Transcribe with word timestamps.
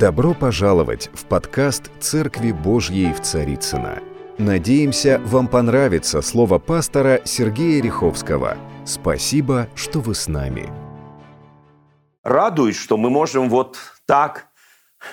Добро 0.00 0.32
пожаловать 0.32 1.10
в 1.12 1.26
подкаст 1.26 1.90
«Церкви 2.00 2.52
Божьей 2.52 3.12
в 3.12 3.20
Царицына. 3.20 3.98
Надеемся, 4.38 5.20
вам 5.26 5.46
понравится 5.46 6.22
слово 6.22 6.58
пастора 6.58 7.20
Сергея 7.26 7.82
Риховского. 7.82 8.56
Спасибо, 8.86 9.68
что 9.74 10.00
вы 10.00 10.14
с 10.14 10.26
нами. 10.26 10.72
Радуюсь, 12.22 12.78
что 12.78 12.96
мы 12.96 13.10
можем 13.10 13.50
вот 13.50 13.76
так 14.06 14.46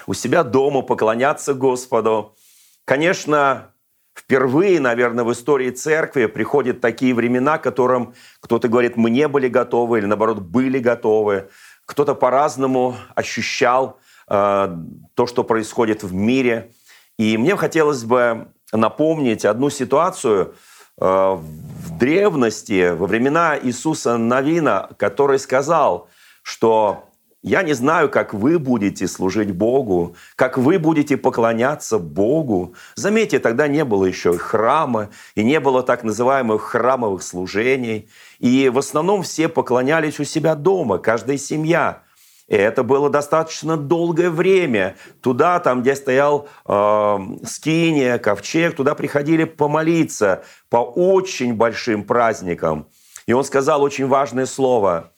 у 0.06 0.14
себя 0.14 0.46
дома 0.46 0.82
поклоняться 0.84 1.54
Господу. 1.54 2.38
Конечно, 2.86 3.74
впервые, 4.18 4.80
наверное, 4.80 5.26
в 5.26 5.34
истории 5.34 5.72
церкви 5.72 6.28
приходят 6.28 6.80
такие 6.80 7.14
времена, 7.14 7.58
которым 7.58 8.14
кто-то 8.40 8.70
говорит, 8.70 8.96
мы 8.96 9.10
не 9.10 9.28
были 9.28 9.50
готовы, 9.50 9.98
или 9.98 10.06
наоборот, 10.06 10.40
были 10.40 10.80
готовы. 10.80 11.50
Кто-то 11.86 12.16
по-разному 12.16 12.96
ощущал 13.16 14.00
то, 14.28 15.26
что 15.26 15.44
происходит 15.44 16.04
в 16.04 16.14
мире. 16.14 16.72
И 17.18 17.38
мне 17.38 17.56
хотелось 17.56 18.04
бы 18.04 18.48
напомнить 18.74 19.46
одну 19.46 19.70
ситуацию 19.70 20.54
э, 21.00 21.06
в 21.06 21.98
древности, 21.98 22.92
во 22.94 23.08
времена 23.08 23.58
Иисуса 23.58 24.18
Навина, 24.18 24.90
который 24.98 25.40
сказал, 25.40 26.10
что 26.44 27.06
я 27.42 27.64
не 27.64 27.74
знаю, 27.74 28.10
как 28.10 28.34
вы 28.34 28.60
будете 28.60 29.08
служить 29.08 29.52
Богу, 29.52 30.16
как 30.36 30.58
вы 30.58 30.80
будете 30.80 31.16
поклоняться 31.16 31.98
Богу. 31.98 32.74
Заметьте, 32.96 33.40
тогда 33.40 33.68
не 33.68 33.86
было 33.86 34.06
еще 34.06 34.38
храма, 34.38 35.10
и 35.36 35.44
не 35.44 35.60
было 35.60 35.84
так 35.84 36.04
называемых 36.04 36.62
храмовых 36.62 37.24
служений. 37.24 38.10
И 38.40 38.70
в 38.70 38.78
основном 38.78 39.24
все 39.24 39.48
поклонялись 39.48 40.20
у 40.20 40.26
себя 40.26 40.56
дома, 40.56 40.98
каждая 40.98 41.38
семья– 41.38 42.02
и 42.48 42.56
это 42.56 42.84
было 42.84 43.10
достаточно 43.10 43.76
долгое 43.76 44.30
время. 44.30 44.96
Туда, 45.22 45.60
там, 45.60 45.82
где 45.82 45.96
стоял 45.96 46.48
э, 46.66 47.18
скиния, 47.46 48.18
ковчег, 48.20 48.76
туда 48.76 48.96
приходили 48.96 49.44
помолиться 49.44 50.44
по 50.70 50.78
очень 50.78 51.56
большим 51.56 52.06
праздникам. 52.06 52.88
И 53.26 53.34
он 53.34 53.44
сказал 53.44 53.84
очень 53.84 54.08
важное 54.08 54.46
слово. 54.46 55.12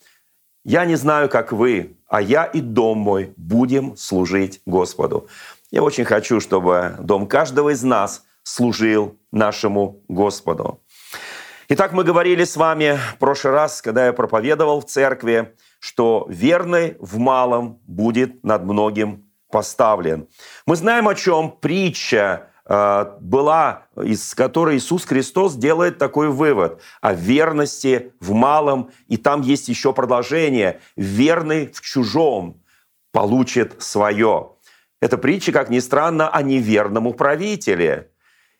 «Я 0.65 0.85
не 0.85 0.95
знаю, 0.95 1.29
как 1.29 1.51
вы, 1.51 1.97
а 2.07 2.21
я 2.21 2.45
и 2.45 2.61
дом 2.61 2.97
мой 2.97 3.33
будем 3.37 3.95
служить 3.95 4.61
Господу». 4.65 5.27
Я 5.71 5.83
очень 5.83 6.05
хочу, 6.05 6.39
чтобы 6.39 6.95
дом 6.99 7.27
каждого 7.27 7.69
из 7.69 7.83
нас 7.83 8.23
служил 8.41 9.19
нашему 9.31 10.01
Господу. 10.07 10.81
Итак, 11.67 11.93
мы 11.93 12.03
говорили 12.03 12.43
с 12.43 12.57
вами 12.57 12.97
в 13.13 13.19
прошлый 13.19 13.53
раз, 13.53 13.83
когда 13.83 14.07
я 14.07 14.13
проповедовал 14.13 14.81
в 14.81 14.85
церкви, 14.85 15.53
что 15.79 16.25
верный 16.29 16.97
в 16.99 17.17
малом 17.17 17.79
будет 17.87 18.43
над 18.43 18.63
многим 18.65 19.25
поставлен. 19.49 20.27
Мы 20.65 20.75
знаем, 20.75 21.07
о 21.07 21.15
чем 21.15 21.51
притча 21.51 22.49
э, 22.65 23.05
была, 23.19 23.87
из 23.95 24.35
которой 24.35 24.77
Иисус 24.77 25.05
Христос 25.05 25.55
делает 25.55 25.97
такой 25.97 26.29
вывод 26.29 26.81
о 27.01 27.13
верности 27.13 28.13
в 28.19 28.33
малом, 28.33 28.91
и 29.07 29.17
там 29.17 29.41
есть 29.41 29.69
еще 29.69 29.93
продолжение. 29.93 30.81
Верный 30.95 31.67
в 31.67 31.81
чужом 31.81 32.61
получит 33.11 33.81
свое. 33.81 34.51
Это 35.01 35.17
притча, 35.17 35.51
как 35.51 35.69
ни 35.69 35.79
странно, 35.79 36.29
о 36.29 36.43
неверном 36.43 37.07
управителе, 37.07 38.11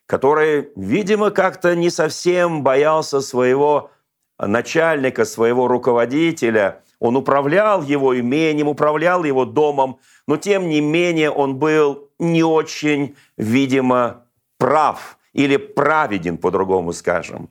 который, 0.06 0.70
видимо, 0.76 1.30
как-то 1.30 1.76
не 1.76 1.90
совсем 1.90 2.64
боялся 2.64 3.20
своего 3.20 3.92
начальника, 4.40 5.26
своего 5.26 5.68
руководителя– 5.68 6.82
он 7.00 7.16
управлял 7.16 7.82
его 7.82 8.20
имением, 8.20 8.68
управлял 8.68 9.24
его 9.24 9.46
домом, 9.46 10.00
но 10.28 10.38
тем 10.38 10.70
не 10.70 10.82
менее 10.82 11.32
он 11.32 11.56
был 11.56 12.10
не 12.20 12.44
очень, 12.44 13.16
видимо, 13.38 14.26
прав 14.58 15.18
или 15.34 15.58
праведен, 15.58 16.38
по-другому 16.38 16.94
скажем. 16.94 17.50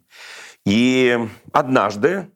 И 0.66 1.19
однажды 1.53 2.31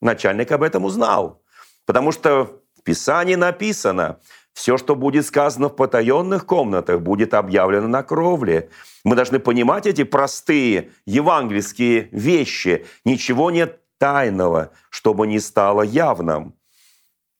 начальник 0.00 0.50
об 0.50 0.62
этом 0.62 0.84
узнал, 0.84 1.40
потому 1.86 2.10
что 2.10 2.60
в 2.76 2.82
Писании 2.82 3.36
написано, 3.36 4.18
все, 4.52 4.78
что 4.78 4.96
будет 4.96 5.26
сказано 5.26 5.68
в 5.68 5.76
потаенных 5.76 6.46
комнатах, 6.46 7.00
будет 7.02 7.34
объявлено 7.34 7.88
на 7.88 8.02
кровле. 8.02 8.70
Мы 9.04 9.14
должны 9.14 9.38
понимать 9.38 9.86
эти 9.86 10.02
простые 10.02 10.92
евангельские 11.04 12.08
вещи. 12.10 12.86
Ничего 13.04 13.50
нет 13.50 13.80
тайного, 13.98 14.72
чтобы 14.88 15.26
не 15.26 15.40
стало 15.40 15.82
явным. 15.82 16.55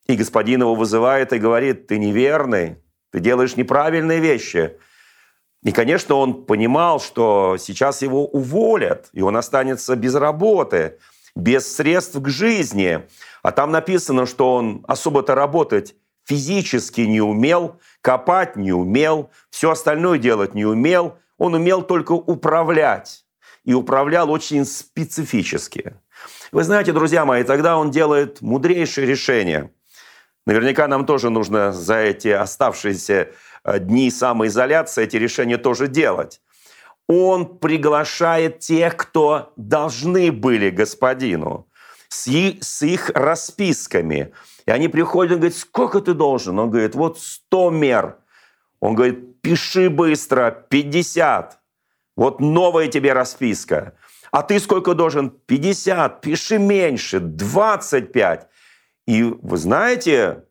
И 0.09 0.17
господин 0.17 0.61
его 0.61 0.75
вызывает 0.75 1.33
и 1.33 1.39
говорит, 1.39 1.87
ты 1.89 1.99
неверный, 1.99 2.78
ты 3.11 3.21
делаешь 3.21 3.56
неправильные 3.56 4.21
вещи. 4.21 4.78
И, 5.62 5.72
конечно, 5.72 6.15
он 6.15 6.44
понимал, 6.44 7.00
что 7.00 7.56
сейчас 7.59 8.03
его 8.03 8.27
уволят, 8.27 9.09
и 9.12 9.21
он 9.21 9.37
останется 9.37 9.97
без 9.97 10.15
работы, 10.15 10.99
без 11.34 11.75
средств 11.75 12.21
к 12.21 12.28
жизни. 12.28 13.03
А 13.43 13.53
там 13.53 13.72
написано, 13.72 14.27
что 14.27 14.55
он 14.55 14.84
особо-то 14.87 15.34
работать 15.34 15.97
физически 16.25 17.03
не 17.03 17.21
умел, 17.21 17.81
копать 18.00 18.56
не 18.56 18.73
умел, 18.73 19.31
все 19.50 19.71
остальное 19.71 20.19
делать 20.19 20.55
не 20.55 20.65
умел. 20.65 21.19
Он 21.38 21.55
умел 21.55 21.83
только 21.83 22.12
управлять. 22.12 23.25
И 23.65 23.75
управлял 23.75 24.31
очень 24.31 24.65
специфически. 24.65 25.97
Вы 26.53 26.62
знаете, 26.62 26.93
друзья 26.93 27.25
мои, 27.25 27.43
тогда 27.43 27.77
он 27.77 27.91
делает 27.91 28.41
мудрейшее 28.41 29.06
решение. 29.09 29.73
Наверняка 30.46 30.86
нам 30.86 31.04
тоже 31.06 31.28
нужно 31.30 31.72
за 31.72 31.96
эти 31.96 32.28
оставшиеся 32.28 33.30
э, 33.64 33.78
дни 33.80 34.10
самоизоляции 34.10 35.02
эти 35.04 35.16
решения 35.16 35.58
тоже 35.58 35.88
делать. 35.88 36.40
Он 37.08 37.58
приглашает 37.58 38.60
тех, 38.60 38.96
кто 38.96 39.52
должны 39.56 40.30
были 40.30 40.70
господину, 40.70 41.66
с 42.08 42.82
их 42.82 43.10
расписками. 43.14 44.32
И 44.66 44.70
они 44.70 44.88
приходят, 44.88 45.32
он 45.32 45.38
говорит, 45.38 45.56
сколько 45.56 46.00
ты 46.00 46.14
должен? 46.14 46.58
Он 46.58 46.70
говорит, 46.70 46.94
вот 46.94 47.20
100 47.20 47.70
мер. 47.70 48.16
Он 48.80 48.94
говорит, 48.94 49.40
пиши 49.40 49.90
быстро, 49.90 50.50
50. 50.68 51.58
Вот 52.16 52.40
новая 52.40 52.88
тебе 52.88 53.12
расписка. 53.12 53.94
А 54.30 54.42
ты 54.42 54.58
сколько 54.60 54.94
должен? 54.94 55.30
50. 55.30 56.20
Пиши 56.20 56.58
меньше, 56.58 57.20
25. 57.20 58.48
И 59.06 59.22
вы 59.22 59.56
знаете, 59.56 60.44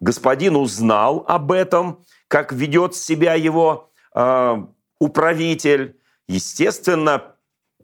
господин 0.00 0.56
узнал 0.56 1.24
об 1.26 1.52
этом, 1.52 2.04
как 2.28 2.52
ведет 2.52 2.94
себя 2.94 3.34
его 3.34 3.90
э, 4.14 4.56
управитель. 5.00 5.98
Естественно, 6.28 7.34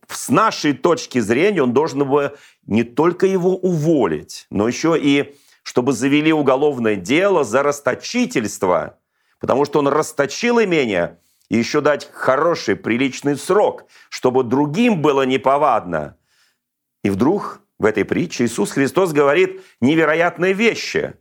с 0.09 0.29
нашей 0.29 0.75
точки 0.75 1.19
зрения 1.19 1.63
он 1.63 1.73
должен 1.73 2.09
был 2.09 2.31
не 2.67 2.85
только 2.85 3.27
его 3.27 3.57
уволить, 3.57 4.47
но 4.51 4.69
еще 4.69 4.99
и 4.99 5.37
чтобы 5.63 5.95
завели 5.95 6.33
уголовное 6.33 6.95
дело 6.95 7.43
за 7.43 7.63
расточительство, 7.63 8.99
потому 9.41 9.65
что 9.65 9.79
он 9.79 9.89
расточил 9.89 10.63
имение, 10.63 11.19
и 11.49 11.57
еще 11.57 11.81
дать 11.81 12.11
хороший, 12.13 12.77
приличный 12.77 13.37
срок, 13.37 13.85
чтобы 14.11 14.45
другим 14.45 15.01
было 15.03 15.23
неповадно. 15.23 16.17
И 17.03 17.11
вдруг 17.11 17.61
в 17.85 17.87
этой 17.87 18.07
притче 18.07 18.47
Иисус 18.47 18.71
Христос 18.71 19.13
говорит 19.13 19.63
невероятные 19.83 20.55
вещи. 20.55 21.17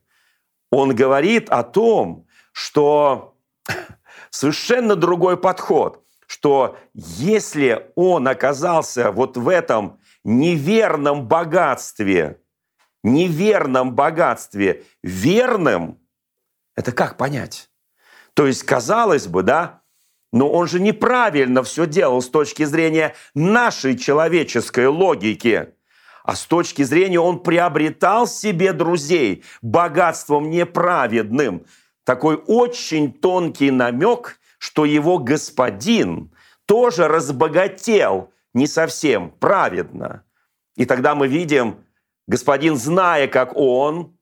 Он 0.72 0.96
говорит 0.96 1.50
о 1.50 1.62
том, 1.62 2.26
что 2.54 3.36
совершенно 4.30 4.96
другой 4.96 5.36
подход, 5.36 6.06
что 6.26 6.78
если 6.94 7.92
он 7.96 8.30
оказался 8.30 9.12
вот 9.12 9.36
в 9.36 9.50
этом 9.50 10.00
неверном 10.24 11.28
богатстве, 11.28 12.40
неверном 13.04 13.94
богатстве 13.94 14.86
верным, 15.04 16.00
это 16.78 16.94
как 16.94 17.18
понять? 17.18 17.70
То 18.36 18.48
есть, 18.48 18.64
казалось 18.64 19.28
бы, 19.28 19.44
да, 19.44 19.82
но 20.32 20.50
он 20.50 20.70
же 20.70 20.80
неправильно 20.80 21.62
все 21.62 21.88
делал 21.88 22.22
с 22.22 22.30
точки 22.30 22.64
зрения 22.64 23.16
нашей 23.36 23.98
человеческой 23.98 24.88
логики– 24.88 25.74
а 26.24 26.36
с 26.36 26.46
точки 26.46 26.84
зрения 26.84 27.20
он 27.20 27.40
приобретал 27.40 28.28
себе 28.28 28.74
друзей 28.74 29.44
богатством 29.62 30.50
неправедным. 30.50 31.66
Такой 32.06 32.42
очень 32.48 33.12
тонкий 33.12 33.72
намек, 33.72 34.40
что 34.58 34.86
его 34.86 35.18
господин 35.18 36.32
тоже 36.66 37.08
разбогател 37.08 38.32
не 38.54 38.68
совсем 38.68 39.32
праведно. 39.32 40.24
И 40.76 40.86
тогда 40.86 41.16
мы 41.16 41.28
видим, 41.28 41.84
господин, 42.28 42.78
зная, 42.78 43.28
как 43.28 43.56
он 43.56 44.18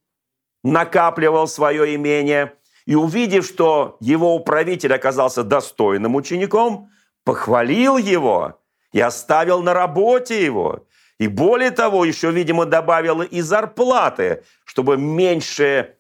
накапливал 0.63 1.47
свое 1.47 1.95
имение, 1.95 2.53
и 2.85 2.95
увидев, 2.95 3.45
что 3.45 3.97
его 3.99 4.35
управитель 4.35 4.93
оказался 4.93 5.43
достойным 5.43 6.15
учеником, 6.15 6.89
похвалил 7.23 7.97
его 7.97 8.59
и 8.91 8.99
оставил 8.99 9.61
на 9.61 9.73
работе 9.73 10.43
его. 10.43 10.87
И 11.21 11.27
более 11.27 11.69
того, 11.69 12.03
еще, 12.03 12.31
видимо, 12.31 12.65
добавила 12.65 13.21
и 13.21 13.41
зарплаты, 13.41 14.43
чтобы 14.65 14.97
меньше, 14.97 15.95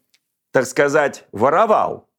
так 0.49 0.65
сказать, 0.65 1.25
воровал. 1.31 2.09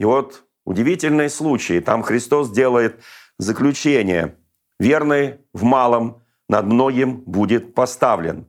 И 0.00 0.04
вот 0.04 0.42
удивительный 0.64 1.30
случай. 1.30 1.78
Там 1.78 2.02
Христос 2.02 2.50
делает 2.50 3.00
заключение. 3.38 4.34
Верный 4.80 5.38
в 5.52 5.62
малом 5.62 6.24
над 6.48 6.66
многим 6.66 7.18
будет 7.18 7.72
поставлен. 7.72 8.46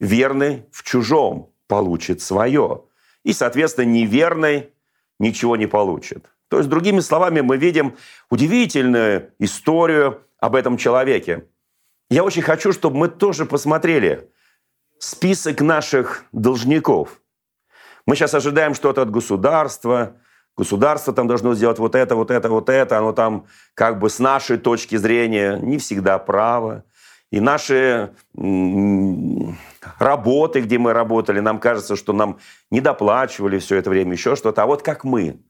Верный 0.00 0.64
в 0.72 0.82
чужом 0.82 1.52
получит 1.68 2.22
свое. 2.22 2.82
И, 3.22 3.32
соответственно, 3.32 3.86
неверный 3.86 4.70
ничего 5.20 5.54
не 5.54 5.68
получит. 5.68 6.26
То 6.48 6.58
есть, 6.58 6.68
другими 6.68 6.98
словами, 6.98 7.42
мы 7.42 7.58
видим 7.58 7.96
удивительную 8.28 9.32
историю 9.38 10.20
об 10.40 10.56
этом 10.56 10.76
человеке. 10.76 11.44
Я 12.10 12.24
очень 12.24 12.42
хочу, 12.42 12.72
чтобы 12.72 12.96
мы 12.96 13.08
тоже 13.08 13.46
посмотрели 13.46 14.28
список 14.98 15.60
наших 15.60 16.24
должников. 16.32 17.20
Мы 18.04 18.16
сейчас 18.16 18.34
ожидаем 18.34 18.74
что-то 18.74 19.02
от 19.02 19.10
государства, 19.12 20.16
государство 20.56 21.14
там 21.14 21.28
должно 21.28 21.54
сделать 21.54 21.78
вот 21.78 21.94
это, 21.94 22.16
вот 22.16 22.32
это, 22.32 22.48
вот 22.48 22.68
это, 22.68 22.98
оно 22.98 23.12
там 23.12 23.46
как 23.74 24.00
бы 24.00 24.10
с 24.10 24.18
нашей 24.18 24.58
точки 24.58 24.96
зрения 24.96 25.56
не 25.58 25.78
всегда 25.78 26.18
право. 26.18 26.82
И 27.30 27.38
наши 27.38 28.12
работы, 30.00 30.62
где 30.62 30.78
мы 30.78 30.92
работали, 30.92 31.38
нам 31.38 31.60
кажется, 31.60 31.94
что 31.94 32.12
нам 32.12 32.40
не 32.72 32.80
доплачивали 32.80 33.60
все 33.60 33.76
это 33.76 33.88
время, 33.88 34.12
еще 34.12 34.34
что-то. 34.34 34.64
А 34.64 34.66
вот 34.66 34.82
как 34.82 35.04
мы– 35.04 35.38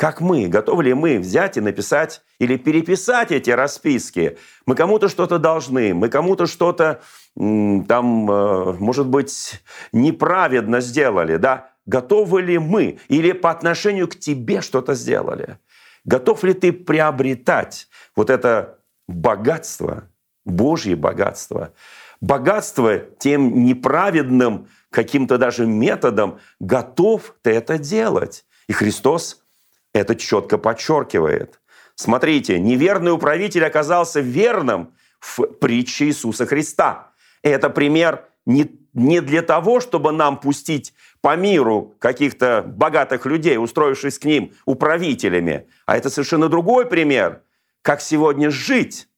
как 0.00 0.22
мы? 0.22 0.48
Готовы 0.48 0.84
ли 0.84 0.94
мы 0.94 1.18
взять 1.18 1.58
и 1.58 1.60
написать 1.60 2.22
или 2.38 2.56
переписать 2.56 3.32
эти 3.32 3.50
расписки? 3.50 4.38
Мы 4.64 4.74
кому-то 4.74 5.10
что-то 5.10 5.38
должны, 5.38 5.92
мы 5.92 6.08
кому-то 6.08 6.46
что-то 6.46 7.02
там, 7.36 8.30
э, 8.30 8.72
может 8.78 9.06
быть, 9.08 9.62
неправедно 9.92 10.80
сделали, 10.80 11.36
да? 11.36 11.72
Готовы 11.84 12.40
ли 12.40 12.56
мы 12.56 12.98
или 13.08 13.32
по 13.32 13.50
отношению 13.50 14.08
к 14.08 14.18
тебе 14.18 14.62
что-то 14.62 14.94
сделали? 14.94 15.58
Готов 16.06 16.44
ли 16.44 16.54
ты 16.54 16.72
приобретать 16.72 17.86
вот 18.16 18.30
это 18.30 18.78
богатство, 19.06 20.04
Божье 20.46 20.96
богатство? 20.96 21.74
Богатство 22.22 23.00
тем 23.18 23.66
неправедным 23.66 24.66
каким-то 24.88 25.36
даже 25.36 25.66
методом, 25.66 26.38
готов 26.58 27.34
ты 27.42 27.50
это 27.50 27.76
делать? 27.76 28.46
И 28.66 28.72
Христос 28.72 29.42
это 29.92 30.14
четко 30.16 30.58
подчеркивает. 30.58 31.60
Смотрите, 31.94 32.58
неверный 32.58 33.12
управитель 33.12 33.64
оказался 33.64 34.20
верным 34.20 34.94
в 35.18 35.44
притче 35.46 36.06
Иисуса 36.06 36.46
Христа. 36.46 37.12
Это 37.42 37.68
пример 37.68 38.28
не, 38.46 38.70
не 38.94 39.20
для 39.20 39.42
того, 39.42 39.80
чтобы 39.80 40.12
нам 40.12 40.38
пустить 40.38 40.94
по 41.20 41.36
миру 41.36 41.94
каких-то 41.98 42.62
богатых 42.66 43.26
людей, 43.26 43.58
устроившись 43.58 44.18
к 44.18 44.24
ним 44.24 44.54
управителями, 44.64 45.66
а 45.86 45.96
это 45.96 46.08
совершенно 46.08 46.48
другой 46.48 46.86
пример, 46.86 47.42
как 47.82 48.00
сегодня 48.00 48.50
жить 48.50 49.08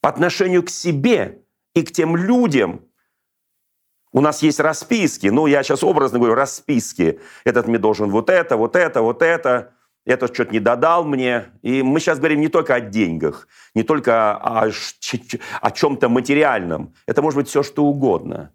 по 0.00 0.08
отношению 0.08 0.62
к 0.62 0.70
себе 0.70 1.42
и 1.74 1.82
к 1.82 1.90
тем 1.90 2.16
людям. 2.16 2.84
У 4.12 4.20
нас 4.20 4.42
есть 4.42 4.60
расписки, 4.60 5.26
ну 5.26 5.46
я 5.46 5.62
сейчас 5.62 5.82
образно 5.82 6.18
говорю, 6.18 6.34
расписки. 6.34 7.20
Этот 7.44 7.66
мне 7.66 7.78
должен 7.78 8.10
вот 8.10 8.30
это, 8.30 8.56
вот 8.56 8.76
это, 8.76 9.02
вот 9.02 9.22
это 9.22 9.74
этот 10.08 10.34
что-то 10.34 10.52
не 10.52 10.58
додал 10.58 11.04
мне. 11.04 11.52
И 11.60 11.82
мы 11.82 12.00
сейчас 12.00 12.18
говорим 12.18 12.40
не 12.40 12.48
только 12.48 12.74
о 12.74 12.80
деньгах, 12.80 13.46
не 13.74 13.82
только 13.82 14.32
о, 14.36 14.70
о 15.60 15.70
чем-то 15.70 16.08
материальном. 16.08 16.94
Это 17.06 17.20
может 17.20 17.36
быть 17.36 17.48
все, 17.48 17.62
что 17.62 17.84
угодно. 17.84 18.50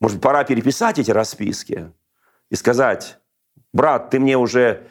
Может, 0.00 0.20
пора 0.20 0.44
переписать 0.44 0.98
эти 0.98 1.10
расписки 1.10 1.90
и 2.50 2.54
сказать, 2.54 3.18
брат, 3.72 4.10
ты 4.10 4.20
мне 4.20 4.36
уже 4.36 4.86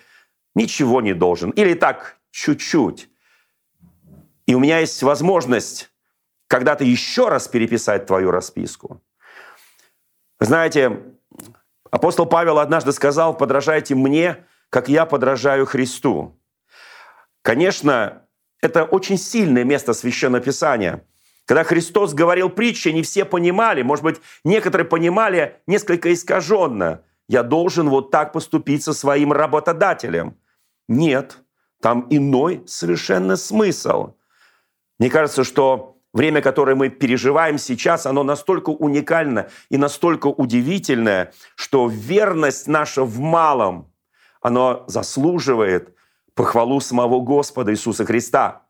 ничего 0.55 0.99
не 0.99 1.13
должен. 1.13 1.51
Или 1.51 1.75
так, 1.75 2.17
чуть-чуть. 2.31 3.09
И 4.47 4.55
у 4.55 4.59
меня 4.59 4.79
есть 4.79 5.03
возможность 5.03 5.91
когда-то 6.47 6.83
еще 6.83 7.29
раз 7.29 7.47
переписать 7.47 8.07
твою 8.07 8.31
расписку. 8.31 8.99
знаете, 10.39 11.03
апостол 11.91 12.25
Павел 12.25 12.57
однажды 12.57 12.91
сказал, 12.93 13.37
подражайте 13.37 13.93
мне, 13.93 14.43
как 14.73 14.89
я 14.89 15.05
подражаю 15.05 15.67
Христу. 15.67 16.35
Конечно, 17.43 18.23
это 18.59 18.85
очень 18.85 19.19
сильное 19.19 19.63
место 19.63 19.93
Священного 19.93 20.43
Писания. 20.43 21.05
Когда 21.45 21.63
Христос 21.63 22.15
говорил 22.15 22.49
притчи, 22.49 22.87
не 22.89 23.03
все 23.03 23.23
понимали, 23.23 23.83
может 23.83 24.03
быть, 24.03 24.19
некоторые 24.43 24.87
понимали 24.87 25.61
несколько 25.67 26.11
искаженно. 26.11 27.03
Я 27.27 27.43
должен 27.43 27.87
вот 27.87 28.09
так 28.09 28.33
поступить 28.33 28.81
со 28.81 28.93
своим 28.93 29.31
работодателем. 29.31 30.37
Нет, 30.87 31.37
там 31.79 32.07
иной 32.09 32.63
совершенно 32.65 33.35
смысл. 33.35 34.15
Мне 34.97 35.11
кажется, 35.11 35.43
что 35.43 35.99
время, 36.13 36.41
которое 36.41 36.73
мы 36.75 36.89
переживаем 36.89 37.59
сейчас, 37.59 38.07
оно 38.07 38.23
настолько 38.23 38.71
уникально 38.71 39.49
и 39.69 39.77
настолько 39.77 40.27
удивительное, 40.27 41.31
что 41.53 41.87
верность 41.87 42.65
наша 42.67 43.03
в 43.03 43.19
малом– 43.19 43.91
оно 44.43 44.83
заслуживает 44.87 45.95
похвалу 46.35 46.79
самого 46.81 47.21
Господа 47.21 47.71
Иисуса 47.71 48.05
Христа. 48.05 48.63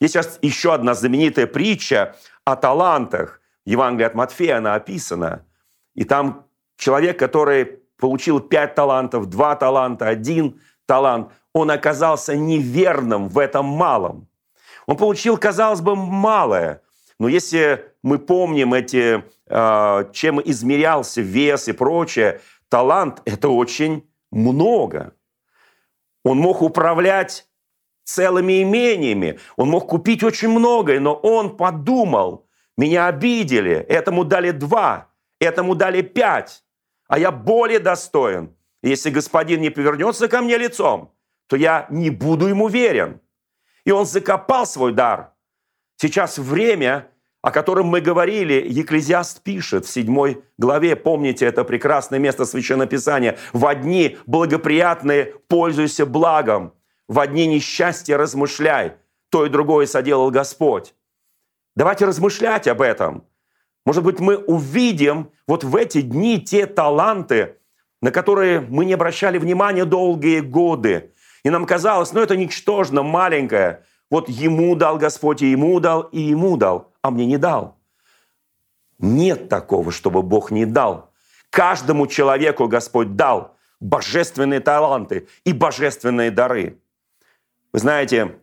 Есть 0.00 0.14
сейчас 0.14 0.38
еще 0.40 0.72
одна 0.72 0.94
знаменитая 0.94 1.46
притча 1.46 2.16
о 2.44 2.56
талантах. 2.56 3.40
Евангелие 3.64 4.06
от 4.06 4.14
Матфея, 4.14 4.58
она 4.58 4.74
описана. 4.74 5.44
И 5.94 6.04
там 6.04 6.46
человек, 6.76 7.18
который 7.18 7.80
получил 7.98 8.40
пять 8.40 8.74
талантов, 8.74 9.26
два 9.26 9.56
таланта, 9.56 10.06
один 10.06 10.60
талант, 10.86 11.32
он 11.52 11.70
оказался 11.70 12.36
неверным 12.36 13.28
в 13.28 13.38
этом 13.38 13.66
малом. 13.66 14.28
Он 14.86 14.96
получил, 14.96 15.36
казалось 15.36 15.80
бы, 15.80 15.96
малое. 15.96 16.82
Но 17.18 17.28
если 17.28 17.92
мы 18.02 18.18
помним 18.18 18.74
эти, 18.74 19.24
а, 19.48 20.04
чем 20.12 20.40
измерялся 20.40 21.22
вес 21.22 21.66
и 21.66 21.72
прочее, 21.72 22.40
талант– 22.68 23.22
это 23.24 23.48
очень 23.48 24.08
много. 24.30 25.15
Он 26.26 26.38
мог 26.38 26.60
управлять 26.60 27.46
целыми 28.02 28.60
имениями, 28.60 29.38
он 29.54 29.68
мог 29.68 29.88
купить 29.88 30.24
очень 30.24 30.48
многое, 30.48 30.98
но 30.98 31.14
он 31.14 31.56
подумал, 31.56 32.48
меня 32.76 33.06
обидели, 33.06 33.76
этому 33.76 34.24
дали 34.24 34.50
два, 34.50 35.12
этому 35.38 35.76
дали 35.76 36.02
пять, 36.02 36.64
а 37.06 37.20
я 37.20 37.30
более 37.30 37.78
достоин. 37.78 38.56
если 38.82 39.10
господин 39.10 39.60
не 39.60 39.70
повернется 39.70 40.26
ко 40.26 40.40
мне 40.40 40.58
лицом, 40.58 41.14
то 41.46 41.54
я 41.54 41.86
не 41.90 42.10
буду 42.10 42.48
ему 42.48 42.66
верен. 42.66 43.20
И 43.84 43.92
он 43.92 44.04
закопал 44.04 44.66
свой 44.66 44.92
дар. 44.92 45.32
Сейчас 45.94 46.38
время, 46.38 47.08
о 47.46 47.52
котором 47.52 47.86
мы 47.86 48.00
говорили, 48.00 48.66
Екклезиаст 48.68 49.40
пишет 49.44 49.86
в 49.86 49.88
седьмой 49.88 50.42
главе, 50.58 50.96
помните 50.96 51.46
это 51.46 51.62
прекрасное 51.62 52.18
место 52.18 52.44
Священного 52.44 52.88
Писания, 52.88 53.38
«В 53.52 53.66
одни 53.66 54.18
благоприятные 54.26 55.26
пользуйся 55.46 56.06
благом, 56.06 56.72
в 57.06 57.20
одни 57.20 57.46
несчастья 57.46 58.16
размышляй, 58.16 58.94
то 59.28 59.46
и 59.46 59.48
другое 59.48 59.86
соделал 59.86 60.32
Господь». 60.32 60.92
Давайте 61.76 62.06
размышлять 62.06 62.66
об 62.66 62.82
этом. 62.82 63.22
Может 63.84 64.02
быть, 64.02 64.18
мы 64.18 64.38
увидим 64.38 65.30
вот 65.46 65.62
в 65.62 65.76
эти 65.76 66.00
дни 66.00 66.40
те 66.40 66.66
таланты, 66.66 67.58
на 68.02 68.10
которые 68.10 68.60
мы 68.60 68.84
не 68.84 68.94
обращали 68.94 69.38
внимания 69.38 69.84
долгие 69.84 70.40
годы. 70.40 71.12
И 71.44 71.50
нам 71.50 71.64
казалось, 71.64 72.12
ну 72.12 72.20
это 72.20 72.36
ничтожно, 72.36 73.04
маленькое. 73.04 73.84
Вот 74.10 74.28
ему 74.28 74.74
дал 74.74 74.98
Господь, 74.98 75.42
и 75.42 75.50
ему 75.52 75.78
дал, 75.78 76.02
и 76.02 76.20
ему 76.20 76.56
дал 76.56 76.95
а 77.06 77.10
мне 77.10 77.26
не 77.26 77.38
дал. 77.38 77.78
Нет 78.98 79.48
такого, 79.48 79.92
чтобы 79.92 80.22
Бог 80.22 80.50
не 80.50 80.66
дал. 80.66 81.12
Каждому 81.50 82.06
человеку 82.06 82.68
Господь 82.68 83.16
дал 83.16 83.56
божественные 83.80 84.60
таланты 84.60 85.28
и 85.44 85.52
божественные 85.52 86.30
дары. 86.30 86.80
Вы 87.72 87.78
знаете, 87.78 88.38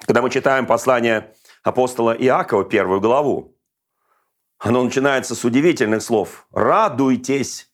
когда 0.00 0.22
мы 0.22 0.30
читаем 0.30 0.66
послание 0.66 1.34
апостола 1.62 2.12
Иакова, 2.12 2.64
первую 2.64 3.00
главу, 3.00 3.54
оно 4.58 4.82
начинается 4.82 5.34
с 5.34 5.44
удивительных 5.44 6.02
слов. 6.02 6.46
«Радуйтесь». 6.52 7.70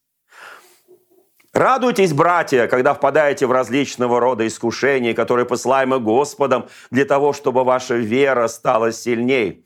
Радуйтесь, 1.55 2.13
братья, 2.13 2.67
когда 2.67 2.95
впадаете 2.95 3.47
в 3.47 3.53
различного 3.53 4.19
рода 4.19 4.45
искушения, 4.45 5.15
которые 5.15 5.47
посылаемы 5.47 6.01
Господом 6.01 6.69
для 6.91 7.05
того, 7.05 7.33
чтобы 7.33 7.63
ваша 7.63 7.95
вера 7.95 8.49
стала 8.49 8.91
сильней. 8.91 9.64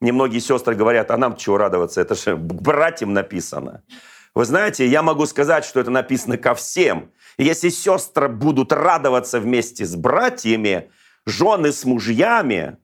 Мне 0.00 0.12
многие 0.12 0.38
сестры 0.38 0.74
говорят, 0.74 1.10
а 1.10 1.16
нам 1.16 1.36
чего 1.36 1.58
радоваться? 1.58 2.00
Это 2.00 2.14
же 2.14 2.36
братьям 2.36 3.12
написано. 3.12 3.82
Вы 4.34 4.44
знаете, 4.44 4.86
я 4.86 5.02
могу 5.02 5.26
сказать, 5.26 5.64
что 5.64 5.80
это 5.80 5.90
написано 5.90 6.38
ко 6.38 6.54
всем. 6.54 7.10
И 7.36 7.44
если 7.44 7.68
сестры 7.70 8.28
будут 8.28 8.72
радоваться 8.72 9.40
вместе 9.40 9.84
с 9.84 9.96
братьями, 9.96 10.90
жены 11.26 11.72
с 11.72 11.84
мужьями, 11.84 12.76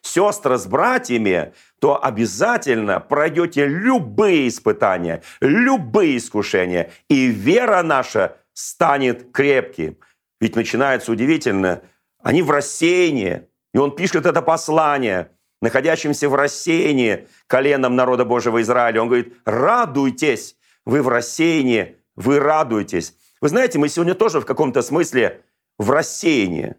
сестры 0.00 0.56
с 0.56 0.66
братьями, 0.66 1.52
то 1.80 2.02
обязательно 2.02 3.00
пройдете 3.00 3.66
любые 3.66 4.48
испытания, 4.48 5.22
любые 5.40 6.16
искушения, 6.16 6.90
и 7.08 7.26
вера 7.26 7.82
наша 7.82 8.36
станет 8.54 9.32
крепким. 9.32 9.98
ведь 10.40 10.56
начинается 10.56 11.12
удивительно. 11.12 11.82
Они 12.22 12.42
в 12.42 12.50
рассеянии, 12.50 13.46
и 13.74 13.78
он 13.78 13.94
пишет 13.94 14.26
это 14.26 14.42
послание 14.42 15.30
находящимся 15.62 16.28
в 16.28 16.34
рассеянии 16.34 17.28
коленом 17.46 17.96
народа 17.96 18.26
Божьего 18.26 18.60
Израиля. 18.60 19.00
Он 19.00 19.08
говорит, 19.08 19.34
радуйтесь, 19.46 20.56
вы 20.84 21.00
в 21.00 21.08
рассеянии, 21.08 21.96
вы 22.16 22.38
радуйтесь. 22.38 23.14
Вы 23.40 23.48
знаете, 23.48 23.78
мы 23.78 23.88
сегодня 23.88 24.14
тоже 24.14 24.40
в 24.40 24.44
каком-то 24.44 24.82
смысле 24.82 25.42
в 25.78 25.90
рассеянии. 25.90 26.74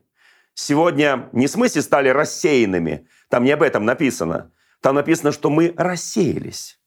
Сегодня 0.53 1.29
не 1.31 1.47
в 1.47 1.49
смысле 1.49 1.81
стали 1.81 2.09
рассеянными, 2.09 3.07
там 3.29 3.43
не 3.43 3.51
об 3.51 3.63
этом 3.63 3.85
написано. 3.85 4.51
Там 4.81 4.95
написано, 4.95 5.31
что 5.31 5.49
мы 5.49 5.73
рассеялись. 5.77 6.77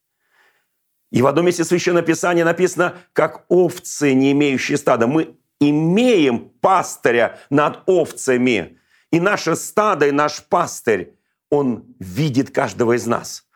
И 1.10 1.22
в 1.22 1.26
одном 1.26 1.46
месте 1.46 1.64
Священного 1.64 2.04
Писания 2.04 2.44
написано, 2.44 2.94
как 3.14 3.46
овцы, 3.48 4.12
не 4.12 4.32
имеющие 4.32 4.76
стада. 4.76 5.06
Мы 5.06 5.34
имеем 5.60 6.50
пастыря 6.60 7.38
над 7.48 7.82
овцами. 7.86 8.78
И 9.10 9.18
наше 9.18 9.56
стадо, 9.56 10.08
и 10.08 10.10
наш 10.10 10.42
пастырь, 10.42 11.15
он 11.50 11.84
видит 11.98 12.50
каждого 12.50 12.96
из 12.96 13.06
нас. 13.06 13.46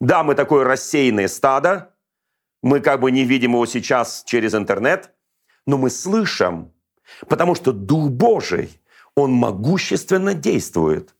Да, 0.00 0.22
мы 0.22 0.34
такое 0.34 0.64
рассеянное 0.64 1.28
стадо, 1.28 1.94
мы 2.62 2.80
как 2.80 3.00
бы 3.00 3.10
не 3.10 3.24
видим 3.24 3.52
его 3.52 3.66
сейчас 3.66 4.24
через 4.26 4.54
интернет, 4.54 5.12
но 5.66 5.78
мы 5.78 5.90
слышим, 5.90 6.72
потому 7.28 7.54
что 7.54 7.72
Дух 7.72 8.10
Божий, 8.10 8.80
Он 9.14 9.32
могущественно 9.32 10.34
действует. 10.34 11.14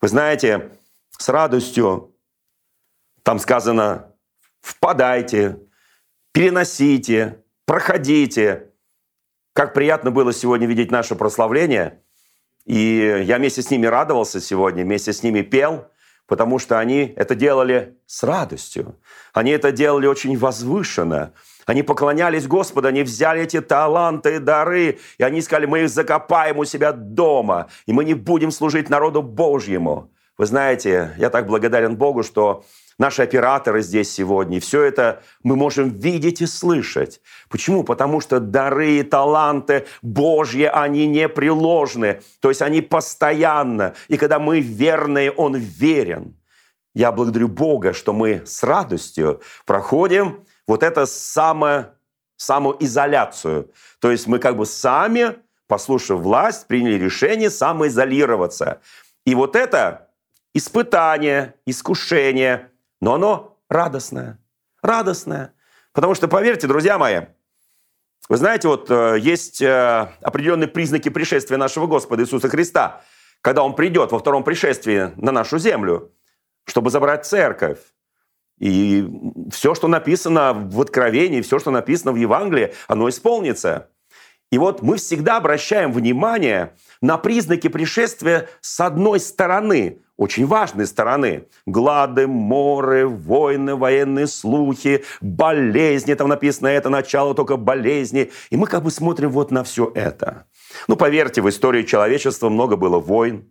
Вы 0.00 0.08
знаете, 0.08 0.70
с 1.10 1.28
радостью 1.28 2.14
там 3.22 3.38
сказано 3.38 4.14
«впадайте», 4.60 5.60
«переносите», 6.32 7.44
«проходите». 7.66 8.72
Как 9.52 9.74
приятно 9.74 10.10
было 10.10 10.32
сегодня 10.32 10.66
видеть 10.66 10.90
наше 10.90 11.16
прославление. 11.16 12.02
И 12.68 13.24
я 13.26 13.38
вместе 13.38 13.62
с 13.62 13.70
ними 13.70 13.86
радовался 13.86 14.40
сегодня, 14.40 14.84
вместе 14.84 15.12
с 15.12 15.22
ними 15.24 15.42
пел– 15.42 15.88
потому 16.28 16.58
что 16.58 16.78
они 16.78 17.12
это 17.16 17.34
делали 17.34 17.96
с 18.06 18.22
радостью. 18.22 18.94
Они 19.32 19.50
это 19.50 19.72
делали 19.72 20.06
очень 20.06 20.36
возвышенно. 20.38 21.32
Они 21.66 21.82
поклонялись 21.82 22.46
Господу, 22.46 22.88
они 22.88 23.02
взяли 23.02 23.42
эти 23.42 23.60
таланты 23.60 24.36
и 24.36 24.38
дары, 24.38 24.98
и 25.18 25.22
они 25.22 25.40
сказали, 25.42 25.66
мы 25.66 25.80
их 25.80 25.88
закопаем 25.88 26.58
у 26.58 26.64
себя 26.64 26.92
дома, 26.92 27.68
и 27.86 27.92
мы 27.92 28.04
не 28.04 28.14
будем 28.14 28.50
служить 28.50 28.88
народу 28.88 29.22
Божьему. 29.22 30.10
Вы 30.38 30.46
знаете, 30.46 31.14
я 31.18 31.30
так 31.30 31.46
благодарен 31.46 31.96
Богу, 31.96 32.22
что 32.22 32.64
наши 32.98 33.22
операторы 33.22 33.80
здесь 33.82 34.12
сегодня. 34.12 34.60
Все 34.60 34.82
это 34.82 35.22
мы 35.42 35.56
можем 35.56 35.88
видеть 35.90 36.42
и 36.42 36.46
слышать. 36.46 37.20
Почему? 37.48 37.84
Потому 37.84 38.20
что 38.20 38.40
дары 38.40 38.98
и 38.98 39.02
таланты 39.02 39.86
Божьи, 40.02 40.64
они 40.64 41.06
не 41.06 41.28
приложны. 41.28 42.20
То 42.40 42.48
есть 42.48 42.60
они 42.60 42.80
постоянно. 42.80 43.94
И 44.08 44.16
когда 44.16 44.38
мы 44.38 44.60
верные, 44.60 45.30
Он 45.30 45.56
верен. 45.56 46.36
Я 46.94 47.12
благодарю 47.12 47.48
Бога, 47.48 47.92
что 47.92 48.12
мы 48.12 48.42
с 48.44 48.62
радостью 48.64 49.40
проходим 49.64 50.44
вот 50.66 50.82
это 50.82 51.06
самое, 51.06 51.92
самоизоляцию. 52.36 53.70
То 54.00 54.10
есть 54.10 54.26
мы 54.26 54.40
как 54.40 54.56
бы 54.56 54.66
сами, 54.66 55.36
послушав 55.68 56.20
власть, 56.20 56.66
приняли 56.66 56.94
решение 56.94 57.50
самоизолироваться. 57.50 58.80
И 59.24 59.36
вот 59.36 59.54
это 59.54 60.08
испытание, 60.54 61.54
искушение– 61.64 62.70
но 63.00 63.14
оно 63.14 63.58
радостное. 63.68 64.38
Радостное. 64.82 65.54
Потому 65.92 66.14
что, 66.14 66.28
поверьте, 66.28 66.66
друзья 66.66 66.98
мои, 66.98 67.22
вы 68.28 68.36
знаете, 68.36 68.68
вот 68.68 68.90
э, 68.90 69.16
есть 69.20 69.62
э, 69.62 70.12
определенные 70.20 70.68
признаки 70.68 71.08
пришествия 71.08 71.56
нашего 71.56 71.86
Господа 71.86 72.22
Иисуса 72.22 72.48
Христа, 72.48 73.02
когда 73.40 73.62
Он 73.62 73.74
придет 73.74 74.12
во 74.12 74.18
втором 74.18 74.44
пришествии 74.44 75.12
на 75.16 75.32
нашу 75.32 75.58
землю, 75.58 76.12
чтобы 76.66 76.90
забрать 76.90 77.26
церковь. 77.26 77.78
И 78.58 79.08
все, 79.50 79.74
что 79.74 79.88
написано 79.88 80.52
в 80.52 80.80
Откровении, 80.80 81.40
все, 81.40 81.58
что 81.58 81.70
написано 81.70 82.12
в 82.12 82.16
Евангелии, 82.16 82.74
оно 82.86 83.08
исполнится. 83.08 83.88
И 84.50 84.58
вот 84.58 84.82
мы 84.82 84.96
всегда 84.96 85.36
обращаем 85.36 85.92
внимание 85.92 86.74
на 87.00 87.18
признаки 87.18 87.68
пришествия 87.68 88.48
с 88.60 88.80
одной 88.80 89.20
стороны, 89.20 90.02
очень 90.18 90.46
важной 90.46 90.86
стороны. 90.86 91.44
Глады, 91.64 92.26
моры, 92.26 93.06
войны, 93.06 93.76
военные 93.76 94.26
слухи, 94.26 95.04
болезни. 95.20 96.12
Там 96.14 96.28
написано 96.28 96.66
это 96.66 96.90
начало 96.90 97.34
только 97.34 97.56
болезни. 97.56 98.30
И 98.50 98.56
мы 98.56 98.66
как 98.66 98.82
бы 98.82 98.90
смотрим 98.90 99.30
вот 99.30 99.52
на 99.52 99.62
все 99.62 99.90
это. 99.94 100.46
Ну, 100.88 100.96
поверьте, 100.96 101.40
в 101.40 101.48
истории 101.48 101.84
человечества 101.84 102.48
много 102.48 102.76
было 102.76 102.98
войн, 102.98 103.48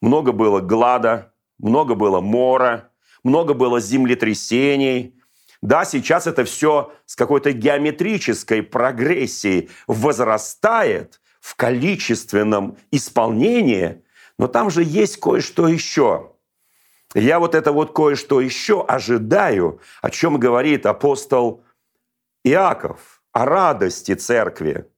много 0.00 0.30
было 0.30 0.60
глада, 0.60 1.32
много 1.58 1.96
было 1.96 2.20
мора, 2.20 2.90
много 3.24 3.52
было 3.52 3.80
землетрясений. 3.80 5.20
Да, 5.60 5.84
сейчас 5.84 6.28
это 6.28 6.44
все 6.44 6.92
с 7.04 7.16
какой-то 7.16 7.50
геометрической 7.50 8.62
прогрессией 8.62 9.70
возрастает 9.88 11.20
в 11.40 11.56
количественном 11.56 12.76
исполнении– 12.92 14.02
но 14.38 14.48
там 14.48 14.70
же 14.70 14.82
есть 14.82 15.18
кое-что 15.18 15.68
еще. 15.68 16.32
Я 17.14 17.38
вот 17.38 17.54
это 17.54 17.72
вот 17.72 17.92
кое-что 17.94 18.40
еще 18.40 18.84
ожидаю, 18.84 19.80
о 20.02 20.10
чем 20.10 20.38
говорит 20.38 20.86
апостол 20.86 21.64
Иаков, 22.44 23.22
о 23.32 23.44
радости 23.44 24.14
церкви. 24.14 24.90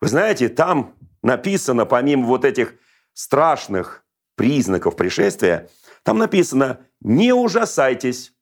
Вы 0.00 0.08
знаете, 0.08 0.48
там 0.48 0.96
написано, 1.22 1.86
помимо 1.86 2.26
вот 2.26 2.44
этих 2.44 2.74
страшных 3.12 4.04
признаков 4.36 4.96
пришествия, 4.96 5.70
там 6.02 6.18
написано 6.18 6.86
«не 7.00 7.32
ужасайтесь». 7.32 8.32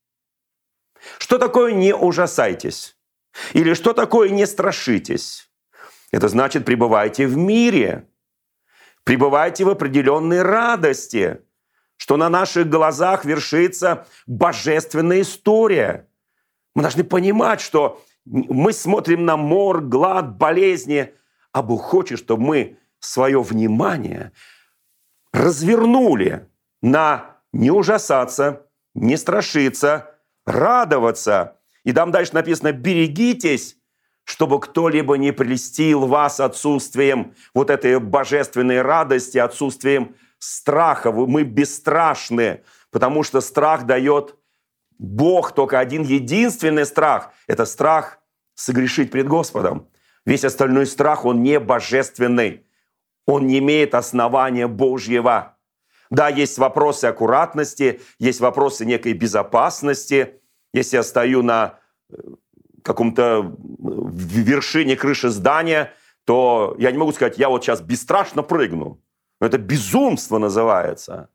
Что 1.19 1.39
такое 1.39 1.73
«не 1.73 1.95
ужасайтесь»? 1.95 2.97
Или 3.53 3.75
что 3.75 3.93
такое 3.93 4.31
«не 4.31 4.47
страшитесь»? 4.47 5.51
Это 6.11 6.29
значит 6.29 6.65
«пребывайте 6.65 7.27
в 7.27 7.37
мире». 7.37 8.09
Пребывайте 9.05 9.65
в 9.65 9.69
определенной 9.69 10.43
радости, 10.43 11.41
что 11.97 12.17
на 12.17 12.29
наших 12.29 12.69
глазах 12.69 13.25
вершится 13.25 14.07
божественная 14.27 15.23
история. 15.23 16.09
Мы 16.75 16.83
должны 16.83 17.05
понимать, 17.05 17.61
что 17.61 18.03
мы 18.25 18.73
смотрим 18.73 19.25
на 19.25 19.37
мор, 19.37 19.81
глад, 19.81 20.37
болезни, 20.37 21.13
а 21.53 21.63
Бог 21.63 21.83
хочет, 21.83 22.19
чтобы 22.19 22.43
мы 22.43 22.79
свое 23.01 23.43
внимание 23.43 24.33
развернули 25.33 26.49
на 26.83 27.39
не 27.53 27.71
ужасаться, 27.71 28.67
не 28.95 29.17
страшиться, 29.17 30.15
радоваться. 30.47 31.59
И 31.85 31.93
там 31.93 32.11
дальше 32.11 32.35
написано 32.35 32.73
«берегитесь 32.73 33.77
чтобы 34.25 34.61
кто-либо 34.61 35.17
не 35.17 35.33
прелестил 35.33 36.07
вас 36.07 36.41
отсутствием 36.41 37.35
вот 37.55 37.71
этой 37.71 37.99
божественной 37.99 38.83
радости, 38.83 39.39
отсутствием 39.39 40.15
страха. 40.39 41.13
Мы 41.13 41.43
бесстрашны, 41.43 42.63
потому 42.91 43.23
что 43.23 43.41
страх 43.41 43.87
дает 43.87 44.37
Бог 44.99 45.53
только 45.53 45.79
один 45.79 46.03
единственный 46.03 46.87
страх. 46.87 47.33
Это 47.47 47.65
страх 47.65 48.19
согрешить 48.55 49.11
пред 49.11 49.27
Господом. 49.27 49.89
Весь 50.25 50.45
остальной 50.45 50.87
страх, 50.87 51.25
он 51.25 51.43
не 51.43 51.59
божественный. 51.59 52.65
Он 53.27 53.47
не 53.47 53.59
имеет 53.59 53.95
основания 53.95 54.67
Божьего. 54.67 55.57
Да, 56.11 56.29
есть 56.29 56.59
вопросы 56.59 57.07
аккуратности, 57.07 58.01
есть 58.19 58.41
вопросы 58.41 58.85
некой 58.85 59.15
безопасности. 59.15 60.41
Если 60.73 60.97
я 60.97 61.03
стою 61.03 61.43
на 61.43 61.79
э, 62.11 62.17
каком-то 62.83 63.55
вершине 63.59 64.97
крыши 64.97 65.29
здания, 65.29 65.93
то 66.25 66.75
я 66.79 66.91
не 66.93 66.99
могу 66.99 67.13
сказать, 67.13 67.39
я 67.39 67.49
вот 67.49 67.65
сейчас 67.65 67.81
бесстрашно 67.81 68.43
прыгну. 68.43 69.01
Это 69.41 69.59
безумство 69.59 70.39
называется. 70.39 71.29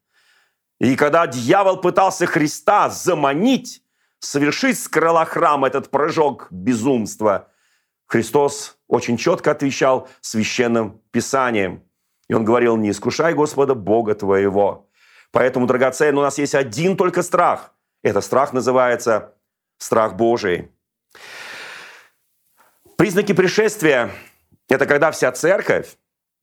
И 0.80 0.96
когда 0.96 1.28
дьявол 1.28 1.78
пытался 1.78 2.26
Христа 2.26 2.90
заманить, 2.90 3.84
совершить 4.20 4.80
с 4.80 4.88
крыла 4.88 5.26
храма 5.26 5.68
этот 5.68 5.90
прыжок 5.90 6.48
безумства, 6.52 7.50
Христос 8.06 8.78
очень 8.88 9.18
четко 9.18 9.52
отвечал 9.52 10.08
священным 10.22 11.02
писанием. 11.12 11.84
И 12.30 12.34
он 12.34 12.46
говорил, 12.46 12.78
не 12.78 12.92
искушай 12.92 13.34
Господа 13.34 13.76
Бога 13.76 14.16
твоего. 14.16 14.90
Поэтому, 15.32 15.68
драгоценный, 15.68 16.20
у 16.20 16.24
нас 16.24 16.38
есть 16.38 16.56
один 16.56 16.96
только 16.96 17.22
страх. 17.22 17.74
Это 18.04 18.22
страх 18.22 18.54
называется 18.54 19.34
страх 19.78 20.16
Божий. 20.16 20.72
Признаки 22.98 23.32
пришествия– 23.34 24.10
это 24.70 24.88
когда 24.88 25.12
вся 25.12 25.32
церковь 25.32 25.98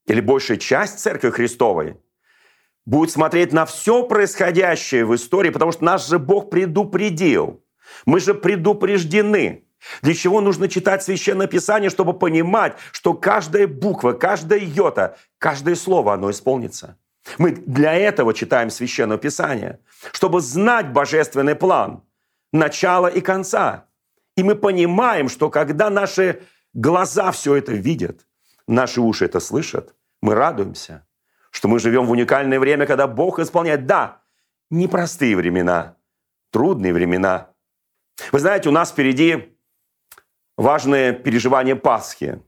или 0.06 0.20
большая 0.20 0.56
часть 0.56 1.00
церкви 1.00 1.30
Христовой 1.30 1.96
будет 2.86 3.10
смотреть 3.10 3.52
на 3.52 3.66
все 3.66 4.04
происходящее 4.04 5.04
в 5.04 5.16
истории, 5.16 5.50
потому 5.50 5.72
что 5.72 5.82
нас 5.82 6.08
же 6.08 6.20
Бог 6.20 6.50
предупредил. 6.50 7.64
Мы 8.06 8.20
же 8.20 8.34
предупреждены. 8.34 9.64
Для 10.00 10.14
чего 10.14 10.40
нужно 10.40 10.68
читать 10.68 11.02
Священное 11.02 11.48
Писание, 11.48 11.90
чтобы 11.90 12.16
понимать, 12.16 12.76
что 12.92 13.14
каждая 13.14 13.66
буква, 13.66 14.12
каждая 14.12 14.60
йота, 14.60 15.18
каждое 15.38 15.74
слово, 15.74 16.14
оно 16.14 16.30
исполнится. 16.30 16.96
Мы 17.36 17.50
для 17.50 17.94
этого 17.94 18.32
читаем 18.32 18.70
Священное 18.70 19.18
Писание, 19.18 19.80
чтобы 20.12 20.40
знать 20.40 20.92
божественный 20.92 21.56
план, 21.56 22.04
начала 22.52 23.08
и 23.08 23.20
конца. 23.20 23.88
И 24.36 24.42
мы 24.42 24.56
понимаем, 24.56 25.28
что 25.28 25.50
когда 25.50 25.90
наши 25.90 26.42
глаза 26.72 27.30
все 27.30 27.56
это 27.56 27.72
видят, 27.72 28.26
наши 28.66 29.00
уши 29.00 29.26
это 29.26 29.40
слышат, 29.40 29.94
мы 30.20 30.34
радуемся, 30.34 31.06
что 31.50 31.68
мы 31.68 31.78
живем 31.78 32.06
в 32.06 32.10
уникальное 32.10 32.58
время, 32.58 32.86
когда 32.86 33.06
Бог 33.06 33.38
исполняет, 33.38 33.86
да, 33.86 34.22
непростые 34.70 35.36
времена, 35.36 35.96
трудные 36.50 36.92
времена. 36.92 37.50
Вы 38.32 38.40
знаете, 38.40 38.68
у 38.68 38.72
нас 38.72 38.90
впереди 38.90 39.56
важное 40.56 41.12
переживание 41.12 41.76
Пасхи. 41.76 42.42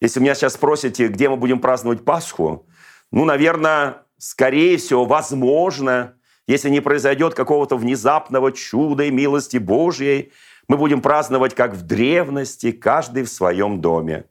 Если 0.00 0.20
меня 0.20 0.34
сейчас 0.34 0.54
спросите, 0.54 1.08
где 1.08 1.28
мы 1.28 1.36
будем 1.36 1.60
праздновать 1.60 2.04
Пасху, 2.04 2.66
ну, 3.12 3.24
наверное, 3.24 4.02
скорее 4.18 4.76
всего, 4.78 5.04
возможно, 5.04 6.16
если 6.46 6.68
не 6.68 6.80
произойдет 6.80 7.34
какого-то 7.34 7.76
внезапного 7.76 8.52
чуда 8.52 9.04
и 9.04 9.10
милости 9.10 9.56
Божьей, 9.56 10.32
мы 10.68 10.76
будем 10.76 11.00
праздновать, 11.00 11.54
как 11.54 11.74
в 11.74 11.82
древности, 11.82 12.72
каждый 12.72 13.24
в 13.24 13.28
своем 13.28 13.80
доме 13.80 14.24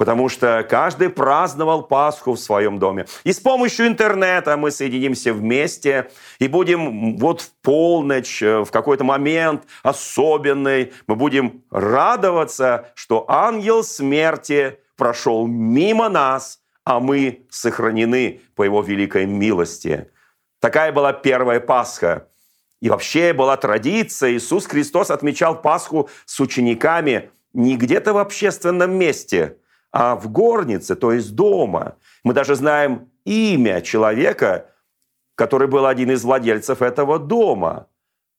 потому 0.00 0.30
что 0.30 0.66
каждый 0.66 1.10
праздновал 1.10 1.82
Пасху 1.82 2.32
в 2.32 2.40
своем 2.40 2.78
доме. 2.78 3.04
И 3.22 3.34
с 3.34 3.38
помощью 3.38 3.86
интернета 3.86 4.56
мы 4.56 4.70
соединимся 4.70 5.34
вместе 5.34 6.10
и 6.38 6.48
будем 6.48 7.18
вот 7.18 7.42
в 7.42 7.50
полночь, 7.60 8.42
э, 8.42 8.64
в 8.64 8.70
какой-то 8.70 9.04
момент 9.04 9.64
особенный, 9.82 10.94
мы 11.06 11.16
будем 11.16 11.64
радоваться, 11.70 12.92
что 12.94 13.26
ангел 13.28 13.84
смерти 13.84 14.78
прошел 14.96 15.46
мимо 15.46 16.08
нас, 16.08 16.60
а 16.82 16.98
мы 16.98 17.46
сохранены 17.50 18.40
по 18.54 18.62
его 18.62 18.80
великой 18.80 19.26
милости. 19.26 20.08
Такая 20.60 20.92
была 20.92 21.12
первая 21.12 21.60
Пасха. 21.60 22.29
И 22.80 22.88
вообще 22.88 23.32
была 23.32 23.56
традиция, 23.56 24.32
Иисус 24.32 24.66
Христос 24.66 25.10
отмечал 25.10 25.60
Пасху 25.60 26.08
с 26.24 26.40
учениками 26.40 27.30
не 27.52 27.76
где-то 27.76 28.12
в 28.12 28.18
общественном 28.18 28.92
месте– 28.92 29.56
а 29.92 30.14
в 30.14 30.30
горнице, 30.30 30.94
то 30.94 31.12
есть 31.12 31.34
дома. 31.34 31.96
Мы 32.22 32.32
даже 32.32 32.54
знаем 32.54 33.10
имя 33.24 33.80
человека, 33.80 34.70
который 35.34 35.68
был 35.68 35.86
один 35.86 36.10
из 36.12 36.22
владельцев 36.22 36.82
этого 36.82 37.18
дома. 37.18 37.88